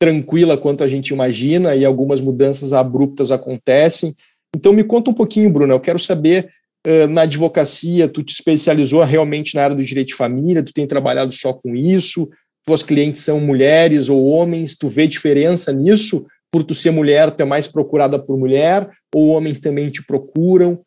[0.01, 4.15] tranquila quanto a gente imagina e algumas mudanças abruptas acontecem.
[4.55, 5.73] Então, me conta um pouquinho, Bruno.
[5.73, 6.51] Eu quero saber,
[6.87, 10.87] uh, na advocacia, tu te especializou realmente na área do direito de família, tu tem
[10.87, 12.29] trabalhado só com isso,
[12.67, 16.25] tuas clientes são mulheres ou homens, tu vê diferença nisso?
[16.53, 20.85] Por tu ser mulher, tu é mais procurada por mulher, ou homens também te procuram?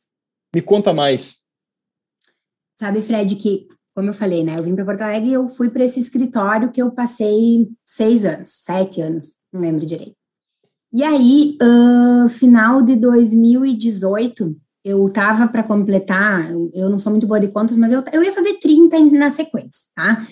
[0.54, 1.38] Me conta mais.
[2.76, 4.58] Sabe, Fred, que como eu falei, né?
[4.58, 8.26] Eu vim para Porto Alegre e eu fui para esse escritório que eu passei seis
[8.26, 10.16] anos, sete anos, não lembro direito.
[10.92, 17.40] E aí, uh, final de 2018, eu tava para completar, eu, não sou muito boa
[17.40, 20.28] de contas, mas eu, eu ia fazer 30 na sequência, tá?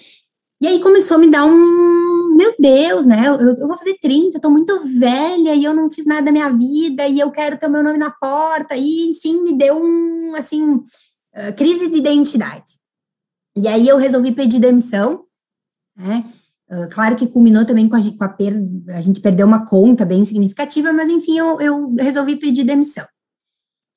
[0.61, 3.27] E aí começou a me dar um, meu Deus, né?
[3.27, 6.31] Eu, eu vou fazer 30, eu tô muito velha e eu não fiz nada da
[6.31, 9.81] minha vida e eu quero ter o meu nome na porta, e enfim, me deu
[9.81, 12.79] um, assim, uh, crise de identidade.
[13.57, 15.25] E aí eu resolvi pedir demissão,
[15.97, 16.23] né?
[16.69, 20.05] Uh, claro que culminou também com a, com a perda, a gente perdeu uma conta
[20.05, 23.07] bem significativa, mas enfim, eu, eu resolvi pedir demissão.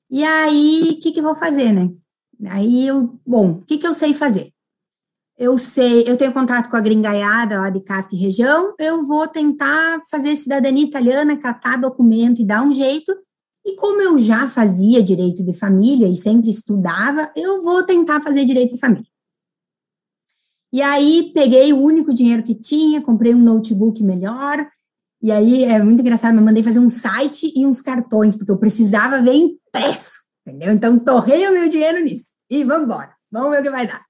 [0.09, 1.91] E aí, o que que eu vou fazer, né?
[2.47, 4.54] Aí eu, bom, o que que eu sei fazer?
[5.37, 9.27] Eu sei, eu tenho contato com a gringaiada lá de Casca e região, eu vou
[9.27, 13.13] tentar fazer cidadania italiana, catar documento e dar um jeito,
[13.65, 18.45] e como eu já fazia direito de família e sempre estudava, eu vou tentar fazer
[18.45, 19.09] direito de família.
[20.71, 24.67] E aí peguei o único dinheiro que tinha, comprei um notebook melhor.
[25.21, 28.57] E aí é muito engraçado, eu mandei fazer um site e uns cartões, porque eu
[28.57, 30.71] precisava ver impresso, entendeu?
[30.71, 32.25] Então torrei o meu dinheiro nisso.
[32.49, 34.04] E vamos embora, vamos ver o que vai dar.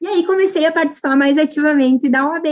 [0.00, 2.46] E aí comecei a participar mais ativamente da OAB.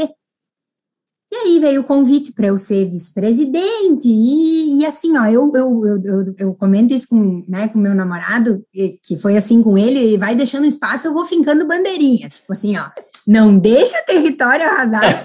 [1.32, 6.03] E aí veio o convite para eu ser vice-presidente, e, e, assim, ó, eu, eu,
[6.05, 8.64] eu, eu, comento isso com, né, com meu namorado,
[9.03, 12.76] que foi assim com ele, e vai deixando espaço, eu vou fincando bandeirinha, tipo assim,
[12.78, 12.90] ó,
[13.26, 15.24] não deixa o território arrasado,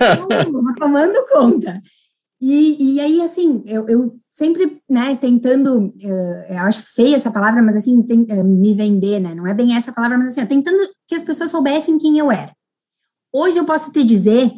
[0.52, 1.80] vou tomando conta.
[2.42, 7.62] E, e aí, assim, eu, eu sempre, né, tentando, uh, eu acho feia essa palavra,
[7.62, 10.78] mas assim, tem, uh, me vender, né, não é bem essa palavra, mas assim, tentando
[11.08, 12.56] que as pessoas soubessem quem eu era.
[13.34, 14.52] Hoje eu posso te dizer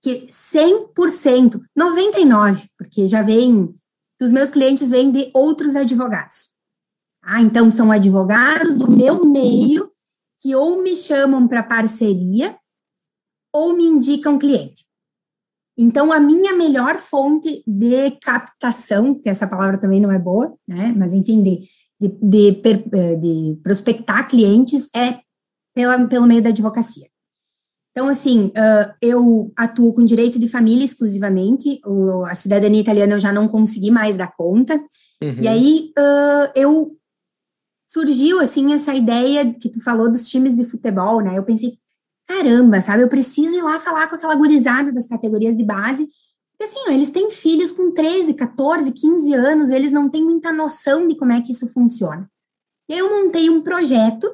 [0.00, 3.74] que 100%, 99%, porque já vem,
[4.18, 6.56] dos meus clientes vêm de outros advogados.
[7.22, 9.90] Ah, então são advogados do meu meio
[10.40, 12.56] que ou me chamam para parceria
[13.52, 14.87] ou me indicam cliente.
[15.80, 20.92] Então, a minha melhor fonte de captação, que essa palavra também não é boa, né?
[20.96, 21.60] Mas, enfim, de,
[22.00, 22.62] de, de,
[22.92, 25.20] eh, de prospectar clientes é
[25.72, 27.06] pela, pelo meio da advocacia.
[27.92, 33.20] Então, assim, uh, eu atuo com direito de família exclusivamente, o, a cidadania italiana eu
[33.20, 34.74] já não consegui mais dar conta.
[35.22, 35.36] Uhum.
[35.40, 36.96] E aí, uh, eu
[37.86, 41.38] surgiu, assim, essa ideia que tu falou dos times de futebol, né?
[41.38, 41.78] Eu pensei,
[42.28, 43.02] caramba, sabe?
[43.02, 46.92] Eu preciso ir lá falar com aquela gurizada das categorias de base, porque assim, ó,
[46.92, 51.32] eles têm filhos com 13, 14, 15 anos, eles não têm muita noção de como
[51.32, 52.30] é que isso funciona.
[52.88, 54.28] E aí eu montei um projeto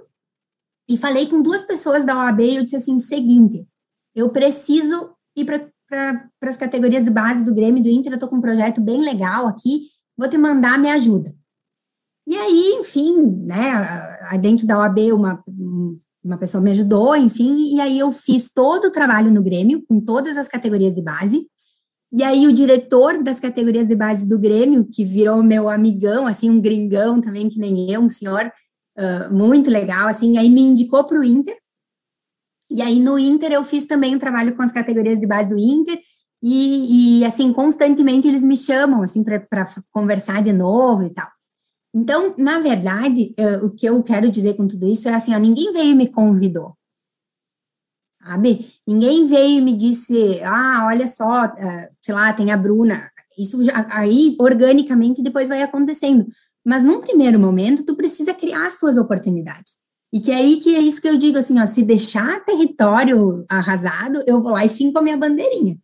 [0.88, 3.66] e falei com duas pessoas da OAB e eu disse assim, seguinte,
[4.14, 8.28] eu preciso ir para pra, as categorias de base do Grêmio do Inter, eu tô
[8.28, 9.82] com um projeto bem legal aqui,
[10.16, 11.34] vou te mandar, me ajuda.
[12.26, 15.44] E aí, enfim, né, dentro da OAB, uma,
[16.24, 20.00] uma pessoa me ajudou, enfim, e aí eu fiz todo o trabalho no Grêmio, com
[20.00, 21.46] todas as categorias de base,
[22.12, 26.48] e aí o diretor das categorias de base do Grêmio, que virou meu amigão, assim,
[26.48, 28.50] um gringão também, que nem eu, um senhor
[28.98, 31.56] uh, muito legal, assim, aí me indicou para o Inter,
[32.70, 35.58] e aí no Inter eu fiz também um trabalho com as categorias de base do
[35.58, 36.00] Inter,
[36.42, 41.28] e, e assim, constantemente eles me chamam, assim, para conversar de novo e tal.
[41.94, 45.38] Então, na verdade, uh, o que eu quero dizer com tudo isso é assim, ó,
[45.38, 46.76] ninguém veio e me convidou,
[48.20, 48.66] sabe?
[48.84, 53.08] Ninguém veio e me disse, ah, olha só, uh, sei lá, tem a Bruna.
[53.38, 56.26] Isso já, aí, organicamente, depois vai acontecendo.
[56.66, 59.74] Mas, num primeiro momento, tu precisa criar as tuas oportunidades.
[60.12, 63.44] E que é aí que é isso que eu digo, assim, ó, se deixar território
[63.48, 65.76] arrasado, eu vou lá e finco a minha bandeirinha.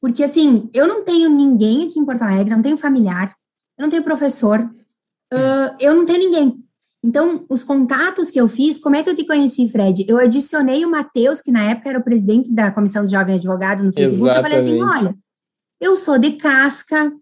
[0.00, 3.34] Porque, assim, eu não tenho ninguém aqui em Porto Alegre, não tenho familiar,
[3.78, 4.68] eu não tenho professor,
[5.34, 6.64] uh, eu não tenho ninguém.
[7.02, 10.06] Então, os contatos que eu fiz, como é que eu te conheci, Fred?
[10.08, 13.82] Eu adicionei o Matheus, que na época era o presidente da Comissão do Jovem Advogado
[13.82, 14.56] no Facebook, Exatamente.
[14.56, 15.16] eu falei assim, olha,
[15.82, 17.12] eu sou de casca,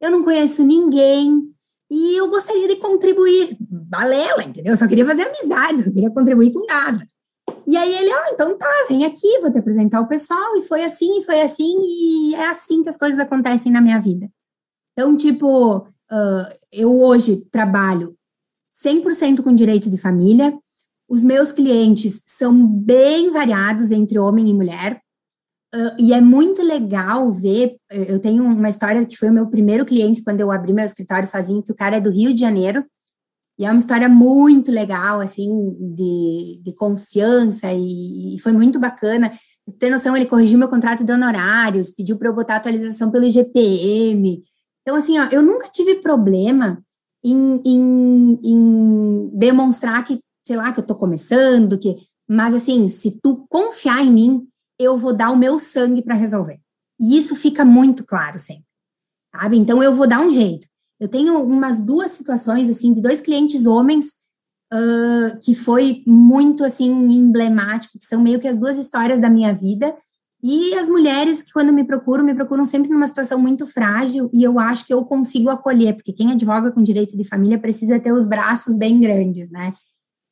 [0.00, 1.42] eu não conheço ninguém
[1.90, 3.56] e eu gostaria de contribuir.
[3.60, 4.72] Balela, entendeu?
[4.72, 7.04] Eu só queria fazer amizade, não queria contribuir com nada.
[7.66, 10.56] E aí ele, ah, então tá, vem aqui, vou te apresentar o pessoal.
[10.56, 14.00] E foi assim, e foi assim, e é assim que as coisas acontecem na minha
[14.00, 14.30] vida.
[14.92, 18.16] Então, tipo, uh, eu hoje trabalho
[18.74, 20.56] 100% com direito de família.
[21.08, 25.00] Os meus clientes são bem variados entre homem e mulher.
[25.74, 27.76] Uh, e é muito legal ver.
[27.90, 31.28] Eu tenho uma história que foi o meu primeiro cliente quando eu abri meu escritório
[31.28, 32.84] sozinho, que o cara é do Rio de Janeiro.
[33.58, 35.48] E é uma história muito legal, assim,
[35.94, 39.32] de, de confiança, e, e foi muito bacana.
[39.78, 44.42] Ter noção, ele corrigiu meu contrato de honorários, pediu para eu botar atualização pelo IGPM.
[44.84, 46.82] Então, assim, ó, eu nunca tive problema
[47.24, 51.96] em, em, em demonstrar que, sei lá, que eu estou começando, que,
[52.28, 56.60] mas assim, se tu confiar em mim, eu vou dar o meu sangue para resolver.
[57.00, 58.64] E isso fica muito claro sempre,
[59.34, 59.56] sabe?
[59.56, 60.66] Então eu vou dar um jeito.
[61.00, 64.12] Eu tenho umas duas situações assim de dois clientes homens
[64.72, 69.54] uh, que foi muito assim emblemático, que são meio que as duas histórias da minha
[69.54, 69.96] vida
[70.46, 74.42] e as mulheres que, quando me procuram, me procuram sempre numa situação muito frágil, e
[74.42, 78.12] eu acho que eu consigo acolher, porque quem advoga com direito de família precisa ter
[78.12, 79.72] os braços bem grandes, né?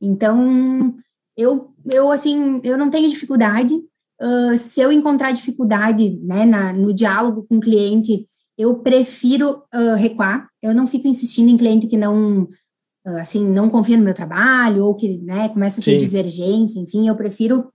[0.02, 0.94] Então,
[1.34, 3.74] eu, eu assim, eu não tenho dificuldade.
[4.20, 8.26] Uh, se eu encontrar dificuldade né, na, no diálogo com o cliente,
[8.58, 10.46] eu prefiro uh, recuar.
[10.60, 14.84] Eu não fico insistindo em cliente que não, uh, assim, não confia no meu trabalho,
[14.84, 16.06] ou que, né, começa a ter Sim.
[16.06, 17.72] divergência, enfim, eu prefiro,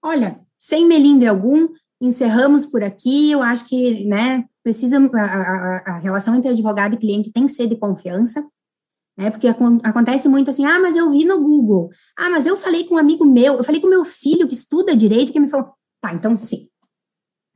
[0.00, 1.68] olha, sem melindre algum,
[2.00, 3.30] encerramos por aqui.
[3.30, 7.52] Eu acho que, né, precisa a, a, a relação entre advogado e cliente tem que
[7.52, 8.46] ser de confiança,
[9.16, 9.30] né?
[9.30, 12.94] Porque acontece muito assim, ah, mas eu vi no Google, ah, mas eu falei com
[12.94, 16.12] um amigo meu, eu falei com meu filho que estuda direito que me falou, tá,
[16.12, 16.68] então sim.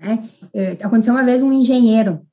[0.01, 0.29] Né?
[0.53, 2.27] É, aconteceu uma vez um engenheiro,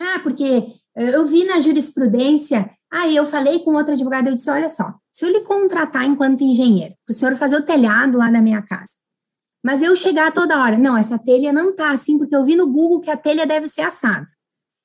[0.00, 4.68] ah, porque eu vi na jurisprudência, ah, eu falei com outro advogado, eu disse, olha
[4.68, 8.40] só, se eu lhe contratar enquanto engenheiro, para o senhor fazer o telhado lá na
[8.40, 8.94] minha casa,
[9.64, 12.70] mas eu chegar toda hora, não, essa telha não tá assim, porque eu vi no
[12.70, 14.26] Google que a telha deve ser assada.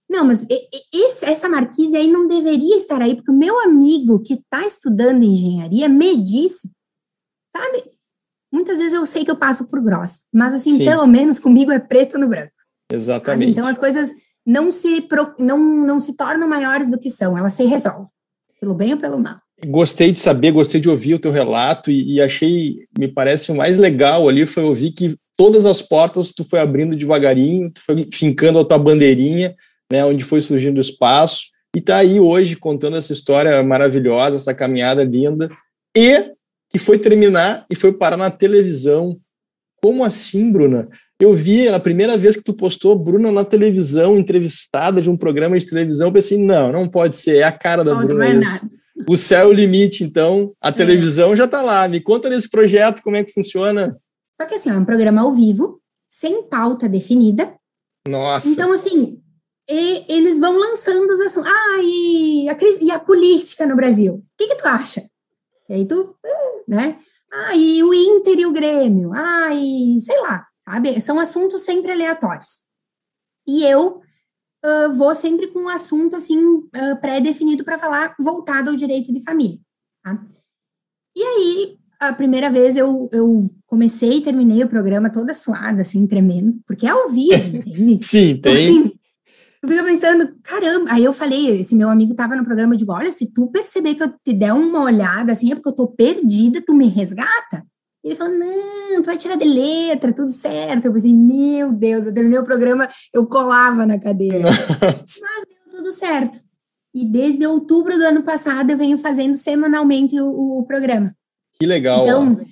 [0.10, 0.46] Não, mas
[1.22, 5.90] essa marquise aí não deveria estar aí, porque o meu amigo que está estudando engenharia
[5.90, 6.72] me disse,
[7.54, 7.92] sabe?
[8.52, 10.86] Muitas vezes eu sei que eu passo por grossa, mas assim, Sim.
[10.86, 12.54] pelo menos comigo é preto no branco.
[12.92, 13.48] Exatamente.
[13.48, 13.52] Sabe?
[13.52, 14.12] Então as coisas
[14.48, 15.08] não se,
[15.38, 18.08] não, não se tornam maiores do que são, elas se resolvem,
[18.60, 19.40] pelo bem ou pelo mal.
[19.66, 23.56] Gostei de saber, gostei de ouvir o teu relato e, e, achei, me parece o
[23.56, 28.08] mais legal ali foi ouvir que todas as portas tu foi abrindo devagarinho, tu foi
[28.14, 29.56] fincando a tua bandeirinha,
[29.92, 34.54] né, onde foi surgindo o espaço e tá aí hoje contando essa história maravilhosa, essa
[34.54, 35.50] caminhada linda
[35.96, 36.32] e
[36.70, 39.20] que foi terminar e foi parar na televisão.
[39.82, 40.90] Como assim, Bruna?
[41.20, 45.58] Eu vi a primeira vez que tu postou Bruna na televisão, entrevistada de um programa
[45.58, 48.14] de televisão, eu pensei, não, não pode ser, é a cara da não, Bruna.
[48.14, 48.79] Não é nada.
[49.08, 50.72] O céu é o limite, então a é.
[50.72, 51.38] televisão é.
[51.38, 51.88] já está lá.
[51.88, 53.98] Me conta desse projeto, como é que funciona.
[54.36, 57.56] Só que assim, é um programa ao vivo, sem pauta definida.
[58.08, 58.48] Nossa.
[58.48, 59.20] Então, assim,
[59.70, 61.52] e, eles vão lançando os assuntos.
[61.52, 64.16] Ah, e a, e a política no Brasil?
[64.16, 65.04] O que, que tu acha?
[65.70, 66.16] E aí tu,
[66.68, 66.98] né?
[67.32, 69.12] Ah, e o Inter e o Grêmio?
[69.14, 71.00] Ah, e sei lá, sabe?
[71.00, 72.68] São assuntos sempre aleatórios.
[73.48, 74.02] E eu
[74.66, 79.22] uh, vou sempre com um assunto assim uh, pré-definido para falar voltado ao direito de
[79.22, 79.60] família.
[80.04, 80.22] Tá?
[81.16, 86.08] E aí, a primeira vez eu, eu comecei e terminei o programa toda suada, assim,
[86.08, 88.06] tremendo, porque é ao vivo, entende?
[88.06, 88.70] Sim, então, tem.
[88.70, 89.00] Então, assim,
[89.62, 92.94] eu fico pensando, caramba, aí eu falei, esse meu amigo estava no programa, eu digo,
[92.94, 95.88] olha, se tu perceber que eu te der uma olhada, assim, é porque eu tô
[95.88, 97.66] perdida, tu me resgata?
[98.04, 100.86] Ele falou, não, tu vai tirar de letra, tudo certo.
[100.86, 104.46] Eu pensei, meu Deus, eu terminei o programa, eu colava na cadeira.
[104.50, 106.40] Mas deu tudo certo.
[106.94, 111.14] E desde outubro do ano passado eu venho fazendo semanalmente o, o programa.
[111.60, 112.04] Que legal.
[112.04, 112.46] Então, ó.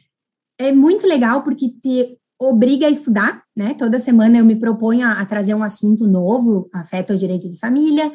[0.59, 3.73] é muito legal porque te obriga a estudar, né?
[3.73, 7.57] Toda semana eu me proponho a, a trazer um assunto novo, afeta o direito de
[7.57, 8.11] família,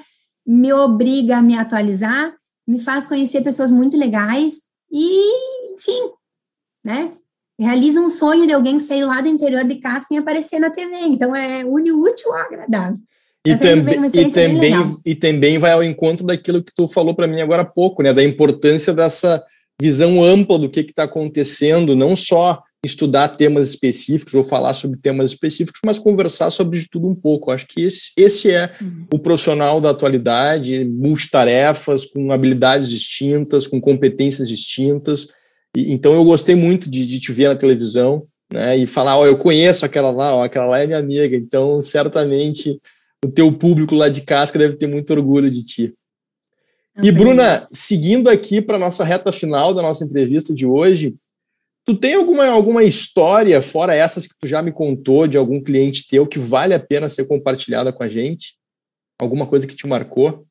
[0.47, 2.33] me obriga a me atualizar,
[2.69, 4.63] me faz conhecer pessoas muito legais
[4.93, 6.13] e, enfim,
[6.85, 7.13] né?
[7.63, 10.71] Realiza um sonho de alguém que saiu lá do interior de casca e aparecer na
[10.71, 10.95] TV.
[11.05, 12.99] Então, é une útil ao agradável.
[13.45, 17.41] E, também, e, também, e também vai ao encontro daquilo que tu falou para mim
[17.41, 18.13] agora há pouco, né?
[18.13, 19.43] Da importância dessa
[19.81, 25.31] visão ampla do que está acontecendo, não só estudar temas específicos ou falar sobre temas
[25.31, 27.51] específicos, mas conversar sobre de tudo um pouco.
[27.51, 29.07] Acho que esse, esse é uhum.
[29.13, 35.29] o profissional da atualidade, multitarefas, com habilidades distintas, com competências distintas,
[35.77, 38.77] e, então eu gostei muito de, de, te ver na televisão, né?
[38.77, 41.37] E falar, ó, eu conheço aquela lá, ó, aquela lá é minha amiga.
[41.37, 42.81] Então certamente
[43.25, 45.95] o teu público lá de casca deve ter muito orgulho de ti.
[47.03, 51.17] E Bruna, seguindo aqui para nossa reta final da nossa entrevista de hoje,
[51.87, 56.07] tu tem alguma, alguma história, fora essas que tu já me contou, de algum cliente
[56.07, 58.59] teu que vale a pena ser compartilhada com a gente?
[59.19, 60.47] Alguma coisa que te marcou?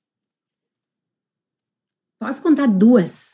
[2.19, 3.31] Posso contar duas?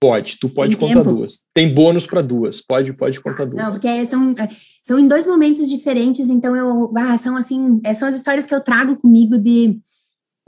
[0.00, 1.14] Pode, tu pode Tem contar tempo?
[1.14, 1.42] duas.
[1.52, 3.62] Tem bônus para duas, pode, pode contar duas.
[3.62, 4.34] Não, porque são,
[4.82, 8.54] são em dois momentos diferentes, então eu, ah, são assim, é, são as histórias que
[8.54, 9.78] eu trago comigo de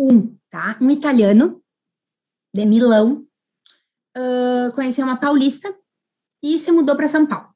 [0.00, 0.78] um, tá?
[0.80, 1.62] Um italiano
[2.54, 3.26] de Milão
[4.16, 5.74] uh, conheceu uma paulista
[6.42, 7.48] e se mudou para São Paulo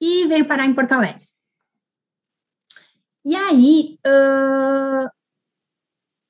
[0.00, 1.24] e veio parar em Porto Alegre.
[3.24, 5.08] E aí uh,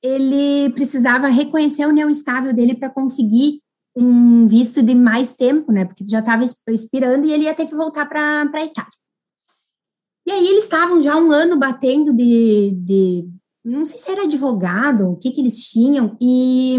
[0.03, 3.60] ele precisava reconhecer a união estável dele para conseguir
[3.95, 5.85] um visto de mais tempo, né?
[5.85, 8.91] Porque já estava expirando e ele ia ter que voltar para a Itália.
[10.25, 13.27] E aí eles estavam já um ano batendo de, de,
[13.65, 16.77] não sei se era advogado, o que que eles tinham, e,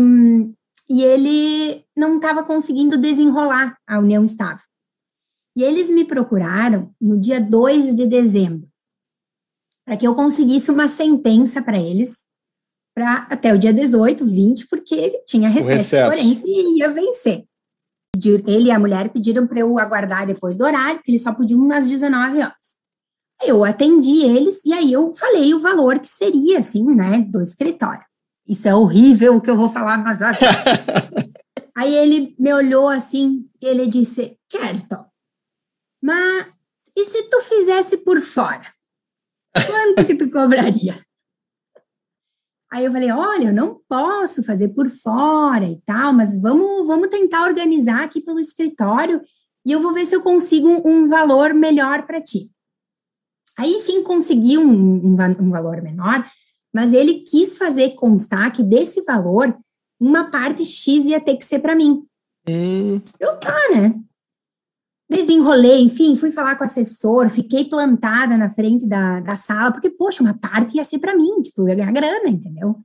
[0.89, 4.65] e ele não estava conseguindo desenrolar a união estável.
[5.57, 8.69] E eles me procuraram no dia 2 de dezembro,
[9.85, 12.25] para que eu conseguisse uma sentença para eles
[12.95, 17.45] para até o dia 18, 20, porque ele tinha recesso, forense e ia vencer.
[18.47, 21.71] Ele e a mulher pediram para eu aguardar depois do horário, porque eles só podiam
[21.73, 22.83] às 19 horas.
[23.45, 28.05] Eu atendi eles e aí eu falei o valor que seria, assim, né, do escritório.
[28.47, 30.45] Isso é horrível o que eu vou falar, mas assim.
[31.77, 34.99] aí ele me olhou assim e ele disse, certo,
[36.03, 36.47] mas
[36.97, 38.67] e se tu fizesse por fora?
[39.55, 40.95] Quanto que tu cobraria?
[42.73, 47.09] Aí eu falei, olha, eu não posso fazer por fora e tal, mas vamos, vamos
[47.09, 49.21] tentar organizar aqui pelo escritório
[49.67, 52.51] e eu vou ver se eu consigo um, um valor melhor para ti.
[53.59, 56.27] Aí, enfim, consegui um, um, um, valor menor,
[56.73, 59.55] mas ele quis fazer constar que desse valor,
[60.01, 62.07] uma parte X ia ter que ser para mim.
[62.49, 63.03] Hum.
[63.21, 64.01] Eu tá, né?
[65.13, 69.91] Desenrolei, enfim, fui falar com o assessor, fiquei plantada na frente da, da sala, porque,
[69.91, 72.81] poxa, uma parte ia ser para mim, tipo, eu ia ganhar grana, entendeu?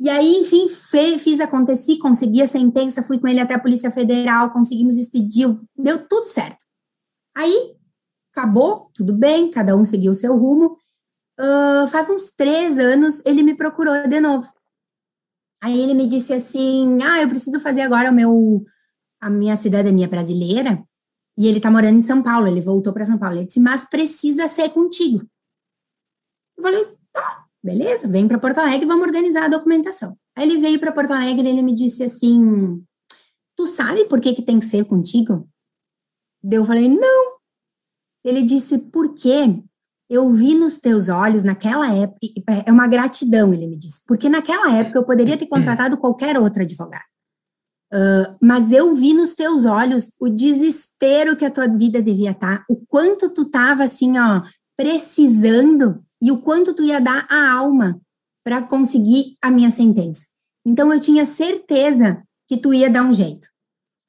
[0.00, 3.90] E aí, enfim, fe, fiz acontecer, consegui a sentença, fui com ele até a Polícia
[3.90, 5.48] Federal, conseguimos expedir,
[5.78, 6.64] deu tudo certo.
[7.36, 7.76] Aí,
[8.32, 10.76] acabou, tudo bem, cada um seguiu o seu rumo.
[11.38, 14.46] Uh, faz uns três anos, ele me procurou de novo.
[15.62, 18.64] Aí ele me disse assim, ah, eu preciso fazer agora o meu,
[19.20, 20.82] a minha cidadania brasileira,
[21.36, 23.36] e ele tá morando em São Paulo, ele voltou para São Paulo.
[23.36, 25.26] Ele disse, mas precisa ser contigo.
[26.56, 30.16] Eu falei, tá, beleza, vem para Porto Alegre, vamos organizar a documentação.
[30.36, 32.84] Aí ele veio para Porto Alegre e ele me disse assim,
[33.56, 35.48] tu sabe por que que tem que ser contigo?
[36.44, 37.32] Eu falei, não.
[38.24, 39.62] Ele disse, por quê?
[40.08, 42.18] Eu vi nos teus olhos naquela época,
[42.66, 46.62] é uma gratidão, ele me disse, porque naquela época eu poderia ter contratado qualquer outro
[46.62, 47.11] advogado.
[47.92, 52.60] Uh, mas eu vi nos teus olhos o desespero que a tua vida devia estar,
[52.60, 54.42] tá, o quanto tu estava assim, ó,
[54.74, 58.00] precisando e o quanto tu ia dar a alma
[58.42, 60.24] para conseguir a minha sentença.
[60.66, 63.46] Então eu tinha certeza que tu ia dar um jeito.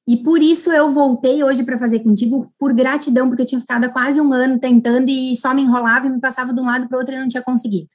[0.08, 3.86] E por isso eu voltei hoje para fazer contigo, por gratidão, porque eu tinha ficado
[3.86, 6.88] há quase um ano tentando e só me enrolava e me passava de um lado
[6.88, 7.90] para o outro e não tinha conseguido.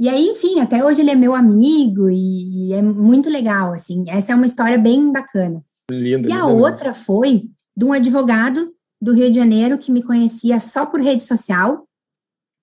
[0.00, 4.04] E aí, enfim, até hoje ele é meu amigo e, e é muito legal, assim.
[4.08, 5.64] Essa é uma história bem bacana.
[5.90, 7.44] Lindo, e a outra foi
[7.76, 11.86] de um advogado do Rio de Janeiro que me conhecia só por rede social,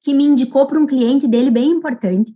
[0.01, 2.33] que me indicou para um cliente dele bem importante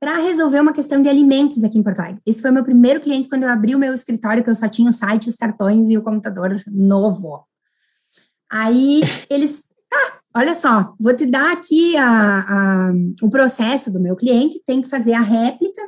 [0.00, 2.20] para resolver uma questão de alimentos aqui em Porto Alegre.
[2.26, 4.88] Esse foi meu primeiro cliente quando eu abri o meu escritório, que eu só tinha
[4.88, 7.44] o site, os cartões e o computador novo.
[8.50, 9.00] Aí
[9.30, 14.62] eles, tá, olha só, vou te dar aqui a, a, o processo do meu cliente,
[14.66, 15.82] tem que fazer a réplica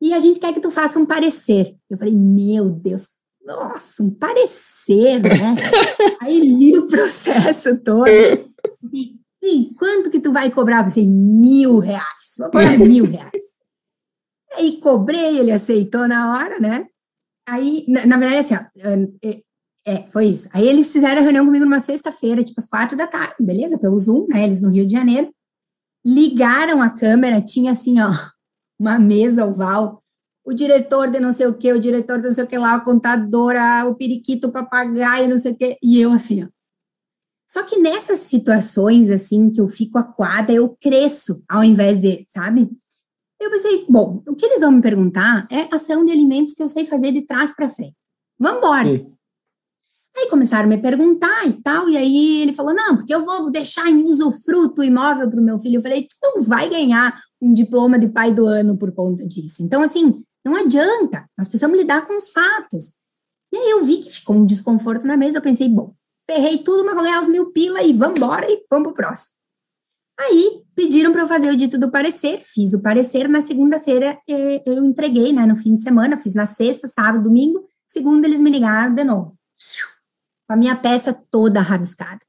[0.00, 1.74] e a gente quer que tu faça um parecer.
[1.88, 3.08] Eu falei, meu Deus,
[3.44, 5.54] nossa, um parecer, né?
[6.22, 8.06] Aí li o processo todo.
[8.06, 10.80] E, e quanto que tu vai cobrar?
[10.80, 12.34] Eu pensei, mil reais.
[12.36, 13.42] Vou cobrar mil reais.
[14.52, 16.86] Aí cobrei, ele aceitou na hora, né?
[17.48, 19.28] Aí, na, na verdade, assim, ó,
[19.88, 20.50] é, foi isso.
[20.52, 23.78] Aí eles fizeram a reunião comigo numa sexta-feira, tipo às quatro da tarde, beleza?
[23.78, 24.44] Pelo Zoom, né?
[24.44, 25.32] Eles no Rio de Janeiro.
[26.04, 28.10] Ligaram a câmera, tinha assim, ó,
[28.78, 30.02] uma mesa oval.
[30.44, 32.74] O diretor de não sei o que, o diretor de não sei o que lá,
[32.74, 35.78] a contadora, o periquito, o papagaio, não sei o que.
[35.82, 36.48] E eu assim, ó.
[37.46, 42.68] Só que nessas situações, assim, que eu fico aquada, eu cresço, ao invés de, sabe?
[43.40, 46.68] Eu pensei, bom, o que eles vão me perguntar é ação de alimentos que eu
[46.68, 47.96] sei fazer de trás para frente.
[48.38, 49.17] Vamos embora.
[50.18, 53.50] Aí começaram a me perguntar e tal, e aí ele falou: não, porque eu vou
[53.52, 55.76] deixar em usufruto imóvel para o meu filho.
[55.76, 59.62] Eu falei: tu não vai ganhar um diploma de pai do ano por conta disso.
[59.62, 62.94] Então, assim, não adianta, nós precisamos lidar com os fatos.
[63.52, 65.94] E aí eu vi que ficou um desconforto na mesa, eu pensei: bom,
[66.28, 69.36] ferrei tudo, mas vou ganhar os mil pila e vamos embora e vamos pro próximo.
[70.18, 74.62] Aí pediram para eu fazer o dito do parecer, fiz o parecer, na segunda-feira eh,
[74.66, 78.50] eu entreguei, né, no fim de semana, fiz na sexta, sábado, domingo, segunda eles me
[78.50, 79.38] ligaram de novo
[80.48, 82.24] com a minha peça toda rabiscada.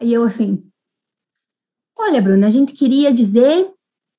[0.00, 0.66] Aí eu assim,
[1.96, 3.70] olha, Bruna, a gente queria dizer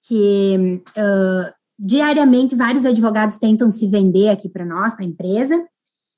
[0.07, 5.67] que uh, diariamente vários advogados tentam se vender aqui para nós, para a empresa,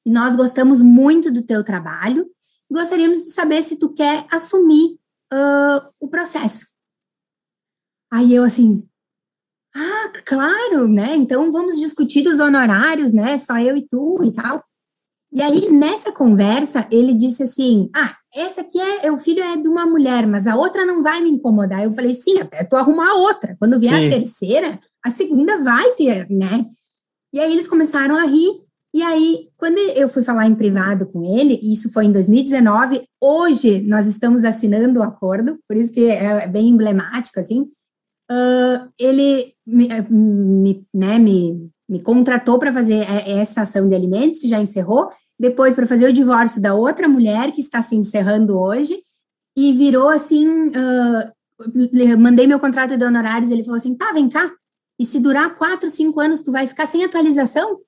[0.06, 2.30] e nós gostamos muito do teu trabalho,
[2.70, 5.00] e gostaríamos de saber se tu quer assumir
[5.34, 6.66] uh, o processo.
[8.12, 8.88] Aí eu assim,
[9.74, 11.16] ah, claro, né?
[11.16, 13.38] Então vamos discutir os honorários, né?
[13.38, 14.64] Só eu e tu e tal.
[15.34, 19.68] E aí, nessa conversa, ele disse assim: Ah, essa aqui é, o filho é de
[19.68, 21.84] uma mulher, mas a outra não vai me incomodar.
[21.84, 23.56] Eu falei, sim, até tu arrumar outra.
[23.60, 24.08] Quando vier sim.
[24.08, 26.66] a terceira, a segunda vai ter, né?
[27.32, 28.64] E aí eles começaram a rir.
[28.96, 33.82] E aí, quando eu fui falar em privado com ele, isso foi em 2019, hoje
[33.82, 37.62] nós estamos assinando o acordo, por isso que é bem emblemático, assim,
[38.32, 44.48] uh, ele me, me, né, me me contratou para fazer essa ação de alimentos, que
[44.48, 45.10] já encerrou,
[45.40, 48.98] depois para fazer o divórcio da outra mulher, que está se encerrando hoje,
[49.58, 54.52] e virou assim, uh, mandei meu contrato de honorários, ele falou assim, tá, vem cá,
[55.00, 57.80] e se durar quatro, cinco anos, tu vai ficar sem atualização?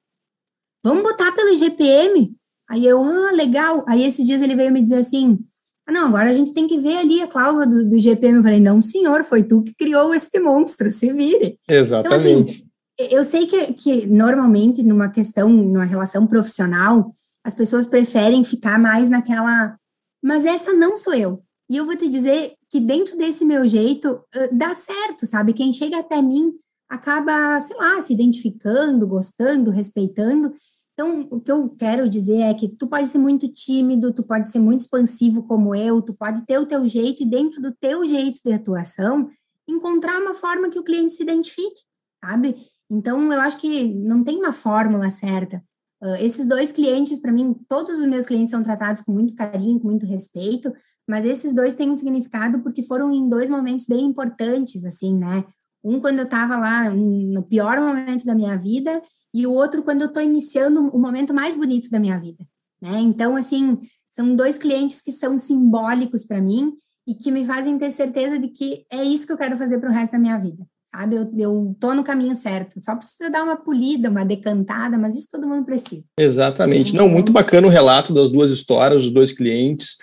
[0.84, 2.36] Vamos botar pelo GPM?
[2.70, 3.86] Aí eu, ah, legal.
[3.88, 5.40] Aí esses dias ele veio me dizer assim,
[5.88, 8.38] ah, não, agora a gente tem que ver ali a cláusula do, do GPM.
[8.38, 11.60] Eu falei, não, senhor, foi tu que criou este monstro, se vire.
[11.70, 12.08] Exatamente.
[12.08, 12.65] Então, assim,
[12.98, 17.12] eu sei que, que normalmente numa questão, numa relação profissional,
[17.44, 19.78] as pessoas preferem ficar mais naquela,
[20.24, 21.44] mas essa não sou eu.
[21.70, 24.20] E eu vou te dizer que dentro desse meu jeito
[24.52, 25.54] dá certo, sabe?
[25.54, 26.54] Quem chega até mim
[26.90, 30.54] acaba, sei lá, se identificando, gostando, respeitando.
[30.94, 34.48] Então, o que eu quero dizer é que tu pode ser muito tímido, tu pode
[34.50, 38.06] ser muito expansivo como eu, tu pode ter o teu jeito e dentro do teu
[38.06, 39.30] jeito de atuação,
[39.68, 41.82] encontrar uma forma que o cliente se identifique,
[42.24, 42.56] sabe?
[42.90, 45.64] Então, eu acho que não tem uma fórmula certa.
[46.02, 49.80] Uh, esses dois clientes, para mim, todos os meus clientes são tratados com muito carinho,
[49.80, 50.72] com muito respeito,
[51.08, 55.44] mas esses dois têm um significado porque foram em dois momentos bem importantes, assim, né?
[55.84, 59.02] Um quando eu estava lá no pior momento da minha vida
[59.34, 62.46] e o outro quando eu estou iniciando o momento mais bonito da minha vida,
[62.82, 63.00] né?
[63.00, 63.80] Então, assim,
[64.10, 66.74] são dois clientes que são simbólicos para mim
[67.08, 69.90] e que me fazem ter certeza de que é isso que eu quero fazer para
[69.90, 70.66] o resto da minha vida
[70.96, 71.16] sabe?
[71.16, 72.84] Eu, eu tô no caminho certo.
[72.84, 76.06] Só precisa dar uma polida, uma decantada, mas isso todo mundo precisa.
[76.18, 76.96] Exatamente.
[76.96, 79.98] Não, muito bacana o relato das duas histórias, dos dois clientes.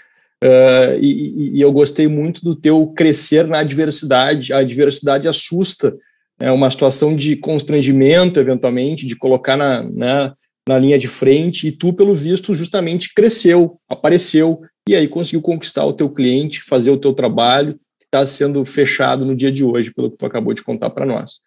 [0.45, 4.53] Uh, e, e, eu gostei muito do teu crescer na adversidade.
[4.53, 5.97] A adversidade assusta.
[6.40, 6.53] É né?
[6.53, 10.32] uma situação de constrangimento, eventualmente, de colocar na, né,
[10.68, 11.68] na linha de frente.
[11.68, 16.90] E tu, pelo visto, justamente cresceu, apareceu e aí conseguiu conquistar o teu cliente, fazer
[16.90, 17.78] o teu trabalho
[18.12, 21.40] está sendo fechado no dia de hoje, pelo que tu acabou de contar para nós.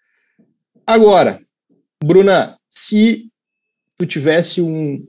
[0.86, 1.40] Agora,
[2.04, 3.30] Bruna, se
[3.96, 5.08] tu tivesse um,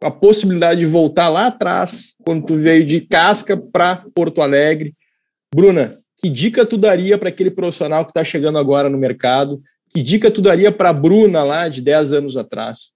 [0.00, 4.94] a possibilidade de voltar lá atrás, quando tu veio de Casca para Porto Alegre,
[5.52, 9.60] Bruna, que dica tu daria para aquele profissional que está chegando agora no mercado?
[9.90, 12.92] Que dica tu daria para a Bruna lá de 10 anos atrás?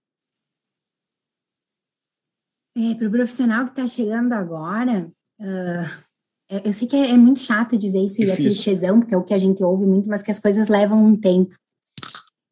[2.76, 6.09] É, para o profissional que está chegando agora, uh,
[6.64, 8.28] eu sei que é, é muito chato dizer isso Difícil.
[8.28, 10.68] e é clichêzão, porque é o que a gente ouve muito, mas que as coisas
[10.68, 11.55] levam um tempo.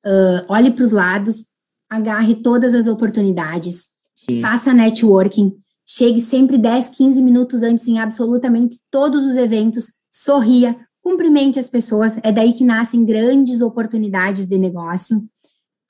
[0.06, 1.46] Uh, olhe para os lados,
[1.90, 4.40] agarre todas as oportunidades, Sim.
[4.40, 5.52] faça networking,
[5.84, 12.18] chegue sempre 10, 15 minutos antes em absolutamente todos os eventos, sorria, cumprimente as pessoas,
[12.22, 15.16] é daí que nascem grandes oportunidades de negócio.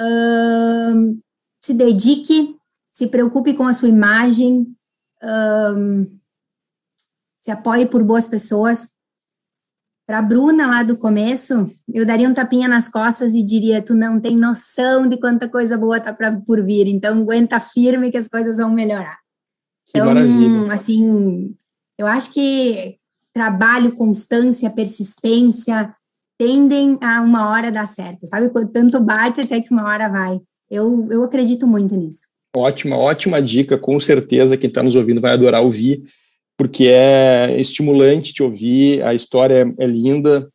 [0.00, 1.18] Uh,
[1.60, 2.56] se dedique,
[2.90, 4.66] se preocupe com a sua imagem,
[5.22, 6.17] uh,
[7.48, 8.90] se apoie por boas pessoas.
[10.06, 13.94] Para a Bruna, lá do começo, eu daria um tapinha nas costas e diria: Tu
[13.94, 16.14] não tem noção de quanta coisa boa está
[16.46, 19.18] por vir, então aguenta firme que as coisas vão melhorar.
[19.86, 20.72] Que então, maravilha.
[20.72, 21.54] assim,
[21.98, 22.96] eu acho que
[23.32, 25.94] trabalho, constância, persistência
[26.38, 28.50] tendem a uma hora dar certo, sabe?
[28.72, 30.38] Tanto bate até que uma hora vai.
[30.70, 32.28] Eu, eu acredito muito nisso.
[32.54, 36.04] Ótima, ótima dica, com certeza quem está nos ouvindo vai adorar ouvir
[36.58, 40.50] porque é estimulante te ouvir, a história é, linda,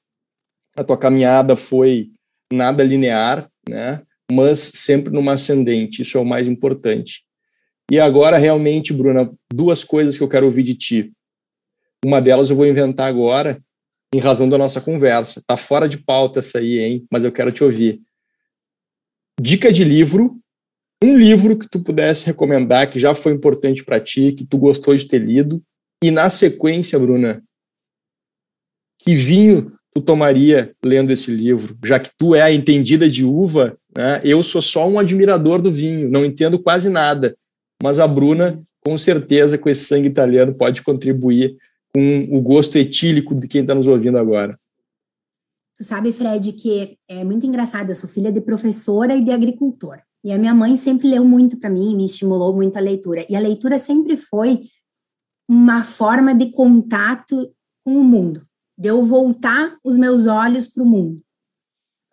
[0.75, 2.11] a tua caminhada foi
[2.51, 4.03] nada linear, né?
[4.29, 7.23] Mas sempre numa ascendente, isso é o mais importante.
[7.89, 11.13] E agora, realmente, Bruna, duas coisas que eu quero ouvir de ti.
[12.05, 13.63] Uma delas eu vou inventar agora,
[14.13, 15.41] em razão da nossa conversa.
[15.47, 17.07] Tá fora de pauta essa aí, hein?
[17.09, 18.01] Mas eu quero te ouvir.
[19.39, 20.37] Dica de livro,
[21.01, 24.95] um livro que tu pudesse recomendar que já foi importante para ti, que tu gostou
[24.95, 25.63] de ter lido,
[26.03, 27.41] e na sequência, Bruna,
[28.99, 31.77] que vinho tu tomaria lendo esse livro?
[31.81, 34.19] Já que tu é a entendida de uva, né?
[34.21, 37.37] Eu sou só um admirador do vinho, não entendo quase nada,
[37.81, 41.55] mas a Bruna, com certeza, com esse sangue italiano, pode contribuir
[41.95, 44.57] com o gosto etílico de quem está nos ouvindo agora.
[45.77, 47.89] Tu sabe, Fred, que é muito engraçado.
[47.89, 49.99] Eu sou filha de professora e de agricultor.
[50.21, 53.25] E a minha mãe sempre leu muito para mim, me estimulou muito a leitura.
[53.29, 54.63] E a leitura sempre foi
[55.49, 57.51] uma forma de contato
[57.85, 58.41] com o mundo,
[58.77, 61.21] de eu voltar os meus olhos para o mundo.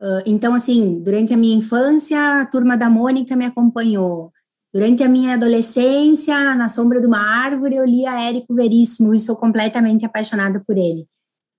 [0.01, 4.33] Uh, então, assim, durante a minha infância, a turma da Mônica me acompanhou.
[4.73, 9.37] Durante a minha adolescência, na sombra de uma árvore, eu lia Érico Veríssimo e sou
[9.37, 11.07] completamente apaixonada por ele.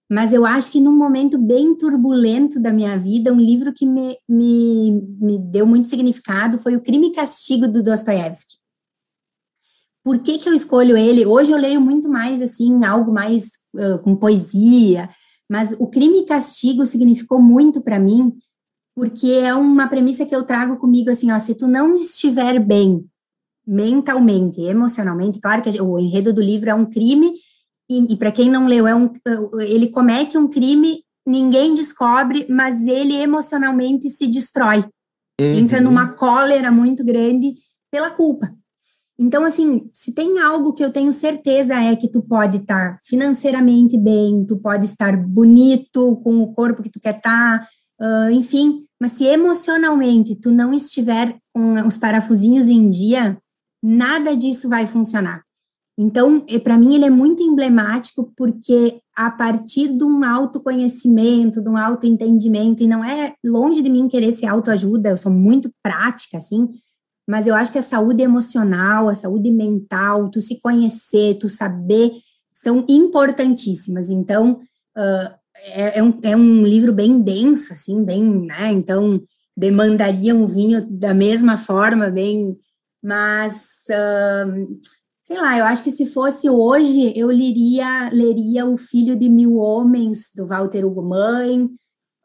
[0.09, 4.17] Mas eu acho que num momento bem turbulento da minha vida, um livro que me,
[4.27, 8.60] me, me deu muito significado foi O Crime e Castigo, do Dostoiévski.
[10.03, 11.25] Por que, que eu escolho ele?
[11.25, 15.09] Hoje eu leio muito mais, assim, algo mais uh, com poesia,
[15.49, 18.33] mas O Crime e Castigo significou muito para mim,
[18.95, 23.05] porque é uma premissa que eu trago comigo assim, ó, se tu não estiver bem
[23.67, 27.31] mentalmente, emocionalmente, claro que o enredo do livro é um crime
[27.89, 29.11] e, e para quem não leu, é um,
[29.59, 34.79] ele comete um crime, ninguém descobre, mas ele emocionalmente se destrói,
[35.39, 35.53] uhum.
[35.53, 37.53] entra numa cólera muito grande
[37.91, 38.51] pela culpa.
[39.21, 43.95] Então, assim, se tem algo que eu tenho certeza é que tu pode estar financeiramente
[43.95, 47.67] bem, tu pode estar bonito com o corpo que tu quer estar, tá,
[48.01, 53.37] uh, enfim, mas se emocionalmente tu não estiver com os parafusinhos em dia,
[53.83, 55.43] nada disso vai funcionar.
[55.99, 61.77] Então, para mim, ele é muito emblemático porque a partir de um autoconhecimento, de um
[61.77, 66.67] autoentendimento, e não é longe de mim querer ser autoajuda, eu sou muito prática, assim,
[67.27, 72.11] mas eu acho que a saúde emocional, a saúde mental, tu se conhecer, tu saber,
[72.53, 74.09] são importantíssimas.
[74.09, 74.59] Então,
[74.97, 78.71] uh, é, é, um, é um livro bem denso, assim, bem, né?
[78.71, 79.21] Então,
[79.55, 82.57] demandaria um vinho da mesma forma, bem.
[83.03, 84.79] Mas, uh,
[85.23, 89.57] sei lá, eu acho que se fosse hoje, eu leria, leria O Filho de Mil
[89.57, 91.65] Homens, do Walter Hugo Mãe,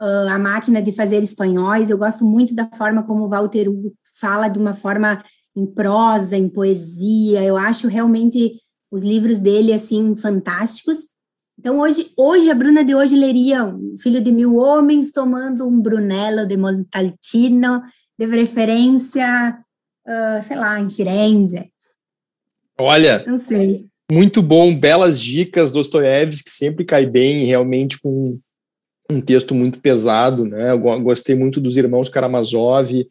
[0.00, 1.90] uh, A Máquina de Fazer Espanhóis.
[1.90, 5.22] Eu gosto muito da forma como o Walter Hugo fala de uma forma
[5.56, 7.42] em prosa, em poesia.
[7.42, 8.60] Eu acho realmente
[8.90, 11.14] os livros dele, assim, fantásticos.
[11.58, 15.80] Então, hoje, hoje, a Bruna de hoje leria um Filho de Mil Homens tomando um
[15.80, 17.82] Brunello de Montalcino,
[18.18, 19.58] de preferência,
[20.06, 21.72] uh, sei lá, em Firenze.
[22.78, 23.86] Olha, não sei.
[24.12, 28.38] Muito bom, belas dicas, Dostoiévski sempre cai bem, realmente com
[29.10, 30.70] um texto muito pesado, né?
[30.70, 33.06] Eu gostei muito dos Irmãos Karamazov,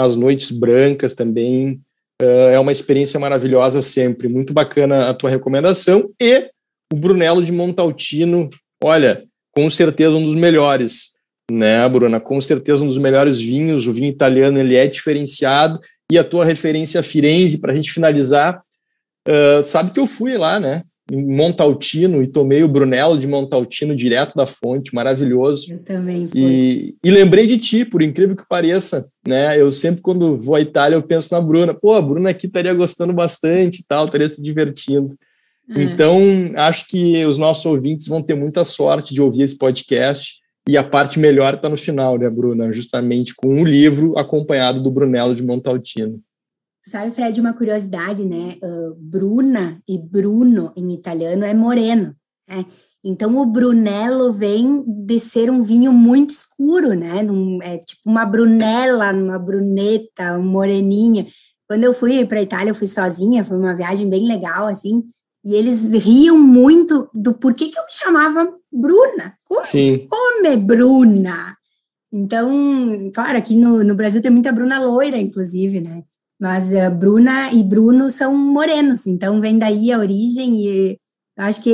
[0.00, 1.80] As Noites Brancas também,
[2.22, 6.50] uh, é uma experiência maravilhosa sempre, muito bacana a tua recomendação e
[6.92, 8.50] o Brunello de Montaltino,
[8.82, 11.10] olha, com certeza um dos melhores,
[11.50, 12.20] né, Bruna?
[12.20, 13.86] Com certeza um dos melhores vinhos.
[13.86, 15.80] O vinho italiano ele é diferenciado.
[16.10, 18.62] E a tua referência a Firenze, para a gente finalizar,
[19.28, 20.82] uh, sabe que eu fui lá, né?
[21.10, 25.72] Montaltino e tomei o Brunello de Montaltino direto da fonte, maravilhoso.
[25.72, 26.40] Eu também fui.
[26.40, 29.60] E, e lembrei de ti, por incrível que pareça, né?
[29.60, 31.74] Eu sempre, quando vou à Itália, eu penso na Bruna.
[31.74, 35.14] Pô, a Bruna aqui estaria gostando bastante e tal, estaria se divertindo.
[35.76, 35.82] É.
[35.82, 36.20] Então,
[36.56, 40.40] acho que os nossos ouvintes vão ter muita sorte de ouvir esse podcast.
[40.68, 42.72] E a parte melhor está no final, né, Bruna?
[42.72, 46.20] Justamente com um livro acompanhado do Brunello de Montaltino.
[46.82, 48.56] Sabe, Fred, uma curiosidade, né?
[48.62, 52.14] Uh, Bruna e Bruno em italiano é moreno,
[52.48, 52.64] né?
[53.02, 57.22] Então, o Brunello vem de ser um vinho muito escuro, né?
[57.22, 61.26] Num, é tipo uma brunella, uma bruneta, uma moreninha.
[61.66, 65.02] Quando eu fui para a Itália, eu fui sozinha, foi uma viagem bem legal, assim.
[65.44, 69.34] E eles riam muito do porquê que eu me chamava Bruna.
[69.48, 70.06] Como, Sim.
[70.08, 71.56] como é Bruna?
[72.12, 76.02] Então, claro, aqui no, no Brasil tem muita Bruna loira, inclusive, né?
[76.40, 80.98] Mas uh, Bruna e Bruno são morenos, então vem daí a origem e
[81.40, 81.70] eu acho que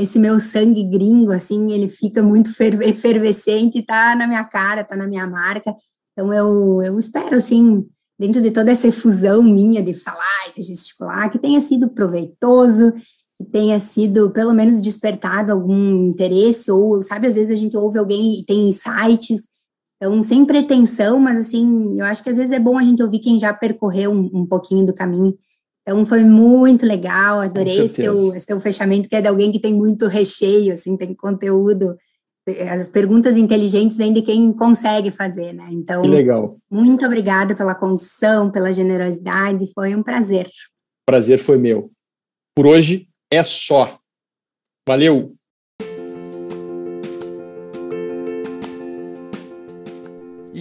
[0.00, 2.50] esse meu sangue gringo, assim, ele fica muito
[2.82, 5.74] efervescente, tá na minha cara, tá na minha marca.
[6.12, 7.84] Então eu, eu espero, assim,
[8.18, 12.94] dentro de toda essa efusão minha de falar e de gesticular, que tenha sido proveitoso,
[13.36, 17.98] que tenha sido, pelo menos, despertado algum interesse, ou, sabe, às vezes a gente ouve
[17.98, 19.49] alguém e tem insights,
[20.00, 23.18] então, sem pretensão, mas, assim, eu acho que às vezes é bom a gente ouvir
[23.18, 25.36] quem já percorreu um, um pouquinho do caminho.
[25.82, 29.58] Então foi muito legal, adorei esse teu, esse teu fechamento, que é de alguém que
[29.58, 31.96] tem muito recheio, assim, tem conteúdo.
[32.70, 35.68] As perguntas inteligentes vêm de quem consegue fazer, né?
[35.70, 36.54] Então, que legal.
[36.70, 40.48] muito obrigada pela condição, pela generosidade, foi um prazer.
[41.06, 41.90] Prazer foi meu.
[42.54, 43.98] Por hoje é só.
[44.88, 45.34] Valeu!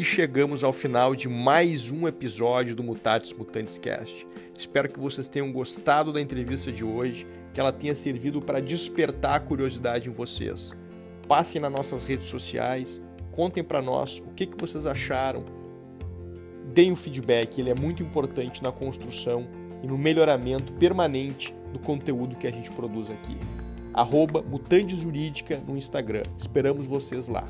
[0.10, 4.28] Chegamos ao final de mais um episódio do Mutatis Mutantes Cast.
[4.58, 9.36] Espero que vocês tenham gostado da entrevista de hoje, que ela tenha servido para despertar
[9.36, 10.76] a curiosidade em vocês.
[11.28, 13.00] Passem nas nossas redes sociais,
[13.32, 15.46] contem para nós o que, que vocês acharam,
[16.74, 19.48] deem o feedback, ele é muito importante na construção
[19.84, 23.38] e no melhoramento permanente do conteúdo que a gente produz aqui.
[23.94, 26.24] Arroba Mutante Jurídica no Instagram.
[26.36, 27.48] Esperamos vocês lá.